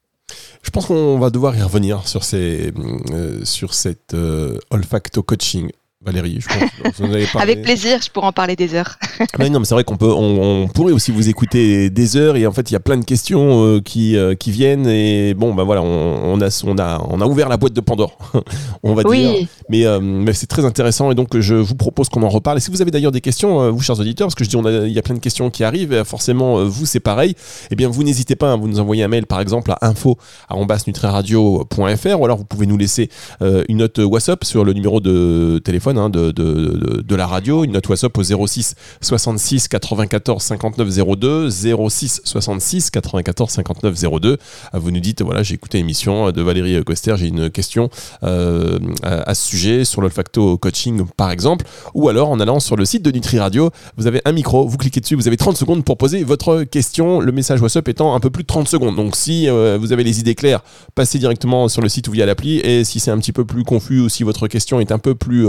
Je 0.61 0.69
pense 0.69 0.85
qu'on 0.87 1.17
va 1.17 1.29
devoir 1.29 1.55
y 1.55 1.61
revenir 1.61 2.07
sur, 2.07 2.23
ces, 2.23 2.73
euh, 3.11 3.45
sur 3.45 3.73
cette 3.73 4.13
euh, 4.13 4.57
olfacto 4.69 5.23
coaching 5.23 5.71
Valérie, 6.05 6.37
je 6.39 6.47
pense. 6.47 6.93
Vous 6.99 7.05
avez 7.05 7.25
Avec 7.39 7.63
plaisir, 7.63 7.99
je 8.03 8.11
pourrais 8.11 8.27
en 8.27 8.31
parler 8.31 8.55
des 8.55 8.75
heures. 8.75 8.99
mais 9.39 9.49
non, 9.49 9.59
mais 9.59 9.65
c'est 9.65 9.73
vrai 9.73 9.83
qu'on 9.83 9.97
peut, 9.97 10.13
on, 10.13 10.67
pourrait 10.67 10.93
aussi 10.93 11.09
vous 11.09 11.27
écouter 11.27 11.89
des 11.89 12.17
heures 12.17 12.35
et 12.35 12.45
en 12.45 12.51
fait, 12.51 12.69
il 12.69 12.73
y 12.73 12.75
a 12.75 12.79
plein 12.79 12.97
de 12.97 13.03
questions 13.03 13.65
euh, 13.65 13.81
qui, 13.81 14.15
euh, 14.15 14.35
qui 14.35 14.51
viennent 14.51 14.85
et 14.85 15.33
bon, 15.33 15.55
ben 15.55 15.63
voilà, 15.63 15.81
on, 15.81 16.39
a, 16.39 16.49
on 16.65 16.77
a, 16.77 17.03
on 17.09 17.19
a 17.19 17.25
ouvert 17.25 17.49
la 17.49 17.57
boîte 17.57 17.73
de 17.73 17.81
Pandore, 17.81 18.15
on 18.83 18.93
va 18.93 19.01
dire. 19.03 19.47
Mais, 19.69 19.87
euh, 19.87 19.99
mais 19.99 20.33
c'est 20.33 20.45
très 20.45 20.65
intéressant 20.65 21.09
et 21.09 21.15
donc 21.15 21.35
je 21.39 21.55
vous 21.55 21.73
propose 21.73 22.09
qu'on 22.09 22.21
en 22.21 22.29
reparle. 22.29 22.59
Et 22.59 22.61
si 22.61 22.69
vous 22.69 22.83
avez 22.83 22.91
d'ailleurs 22.91 23.11
des 23.11 23.21
questions, 23.21 23.71
vous 23.71 23.81
chers 23.81 23.99
auditeurs, 23.99 24.27
parce 24.27 24.35
que 24.35 24.43
je 24.43 24.49
dis, 24.49 24.57
il 24.85 24.93
y 24.93 24.99
a 24.99 25.01
plein 25.01 25.15
de 25.15 25.19
questions 25.19 25.49
qui 25.49 25.63
arrivent, 25.63 25.93
et 25.93 26.05
forcément, 26.05 26.63
vous 26.63 26.85
c'est 26.85 26.99
pareil. 26.99 27.33
Eh 27.71 27.75
bien, 27.75 27.89
vous 27.89 28.03
n'hésitez 28.03 28.35
pas, 28.35 28.53
à 28.53 28.55
vous 28.55 28.67
nous 28.67 28.79
envoyer 28.79 29.01
un 29.01 29.07
mail, 29.07 29.25
par 29.25 29.41
exemple, 29.41 29.71
à 29.71 29.79
info@nutriradio.fr 29.87 32.19
ou 32.19 32.25
alors 32.25 32.37
vous 32.37 32.45
pouvez 32.45 32.67
nous 32.67 32.77
laisser 32.77 33.09
une 33.41 33.77
note 33.77 33.97
WhatsApp 33.97 34.43
sur 34.43 34.63
le 34.63 34.73
numéro 34.73 34.99
de 34.99 35.59
téléphone 35.63 35.86
hein, 35.95 36.09
de, 36.09 37.15
la 37.15 37.27
radio, 37.27 37.63
une 37.63 37.71
note 37.71 37.87
WhatsApp 37.87 38.17
au 38.17 38.23
06 38.23 38.75
66 39.01 39.67
94 39.67 40.41
59 40.41 41.17
02, 41.17 41.49
06 41.49 42.21
66 42.23 42.89
94 42.89 43.49
59 43.49 43.95
02. 44.21 44.37
Vous 44.73 44.91
nous 44.91 44.99
dites, 44.99 45.21
voilà, 45.21 45.43
j'ai 45.43 45.55
écouté 45.55 45.77
l'émission 45.77 46.31
de 46.31 46.41
Valérie 46.41 46.83
Coster, 46.83 47.15
j'ai 47.17 47.27
une 47.27 47.49
question 47.49 47.89
euh, 48.23 48.79
à, 49.03 49.33
ce 49.35 49.47
sujet 49.47 49.85
sur 49.85 50.01
l'olfacto 50.01 50.57
coaching 50.57 51.05
par 51.15 51.31
exemple, 51.31 51.65
ou 51.93 52.09
alors 52.09 52.29
en 52.29 52.39
allant 52.39 52.59
sur 52.59 52.75
le 52.75 52.85
site 52.85 53.03
de 53.03 53.11
Nutri 53.11 53.39
Radio, 53.39 53.69
vous 53.97 54.07
avez 54.07 54.21
un 54.25 54.31
micro, 54.31 54.67
vous 54.67 54.77
cliquez 54.77 54.99
dessus, 54.99 55.15
vous 55.15 55.27
avez 55.27 55.37
30 55.37 55.57
secondes 55.57 55.83
pour 55.83 55.97
poser 55.97 56.23
votre 56.23 56.63
question, 56.63 57.19
le 57.19 57.31
message 57.31 57.61
WhatsApp 57.61 57.87
étant 57.87 58.15
un 58.15 58.19
peu 58.19 58.29
plus 58.29 58.43
de 58.43 58.47
30 58.47 58.67
secondes. 58.67 58.95
Donc 58.95 59.15
si 59.15 59.49
euh, 59.49 59.77
vous 59.79 59.93
avez 59.93 60.03
les 60.03 60.19
idées 60.19 60.35
claires, 60.35 60.63
passez 60.95 61.19
directement 61.19 61.67
sur 61.67 61.81
le 61.81 61.89
site 61.89 62.07
ou 62.07 62.11
via 62.11 62.25
l'appli, 62.25 62.57
et 62.59 62.83
si 62.83 62.99
c'est 62.99 63.11
un 63.11 63.17
petit 63.17 63.31
peu 63.31 63.45
plus 63.45 63.63
confus 63.63 63.99
ou 63.99 64.09
si 64.09 64.23
votre 64.23 64.47
question 64.47 64.79
est 64.79 64.91
un 64.91 64.99
peu 64.99 65.15
plus 65.15 65.47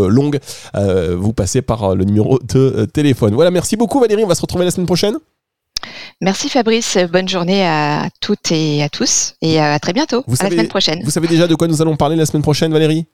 euh, 0.74 1.16
vous 1.16 1.32
passez 1.32 1.62
par 1.62 1.84
euh, 1.84 1.94
le 1.94 2.04
numéro 2.04 2.38
de 2.38 2.58
euh, 2.58 2.86
téléphone. 2.86 3.34
Voilà, 3.34 3.50
merci 3.50 3.76
beaucoup 3.76 4.00
Valérie, 4.00 4.24
on 4.24 4.28
va 4.28 4.34
se 4.34 4.42
retrouver 4.42 4.64
la 4.64 4.70
semaine 4.70 4.86
prochaine. 4.86 5.16
Merci 6.20 6.48
Fabrice, 6.48 6.98
bonne 7.10 7.28
journée 7.28 7.64
à 7.64 8.08
toutes 8.20 8.50
et 8.50 8.82
à 8.82 8.88
tous 8.88 9.34
et 9.40 9.60
à 9.60 9.78
très 9.78 9.92
bientôt, 9.92 10.24
à 10.26 10.44
la 10.44 10.50
semaine 10.50 10.68
prochaine. 10.68 11.00
Vous 11.04 11.10
savez 11.10 11.28
déjà 11.28 11.46
de 11.46 11.54
quoi 11.54 11.68
nous 11.68 11.80
allons 11.80 11.96
parler 11.96 12.16
la 12.16 12.26
semaine 12.26 12.42
prochaine 12.42 12.72
Valérie? 12.72 13.06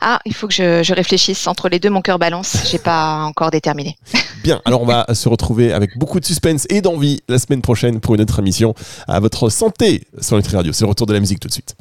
Ah, 0.00 0.20
il 0.26 0.34
faut 0.34 0.46
que 0.46 0.52
je, 0.52 0.92
réfléchisse 0.92 1.46
entre 1.46 1.68
les 1.68 1.78
deux, 1.78 1.90
mon 1.90 2.02
cœur 2.02 2.18
balance, 2.18 2.56
j'ai 2.70 2.78
pas 2.78 3.22
encore 3.24 3.50
déterminé. 3.50 3.96
Bien, 4.42 4.60
alors 4.64 4.82
on 4.82 4.86
va 4.86 5.06
se 5.14 5.28
retrouver 5.28 5.72
avec 5.72 5.96
beaucoup 5.96 6.20
de 6.20 6.24
suspense 6.24 6.66
et 6.68 6.82
d'envie 6.82 7.22
la 7.28 7.38
semaine 7.38 7.62
prochaine 7.62 8.00
pour 8.00 8.14
une 8.14 8.20
autre 8.20 8.38
émission 8.38 8.74
à 9.08 9.20
votre 9.20 9.48
santé 9.48 10.02
sur 10.20 10.36
Nutri 10.36 10.56
Radio. 10.56 10.72
C'est 10.72 10.84
le 10.84 10.90
retour 10.90 11.06
de 11.06 11.14
la 11.14 11.20
musique 11.20 11.40
tout 11.40 11.48
de 11.48 11.52
suite. 11.52 11.74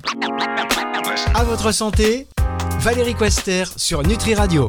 À 1.36 1.44
votre 1.44 1.72
santé, 1.74 2.28
Valérie 2.84 3.16
Quester 3.16 3.64
sur 3.78 4.04
Nutri 4.04 4.36
Radio. 4.36 4.62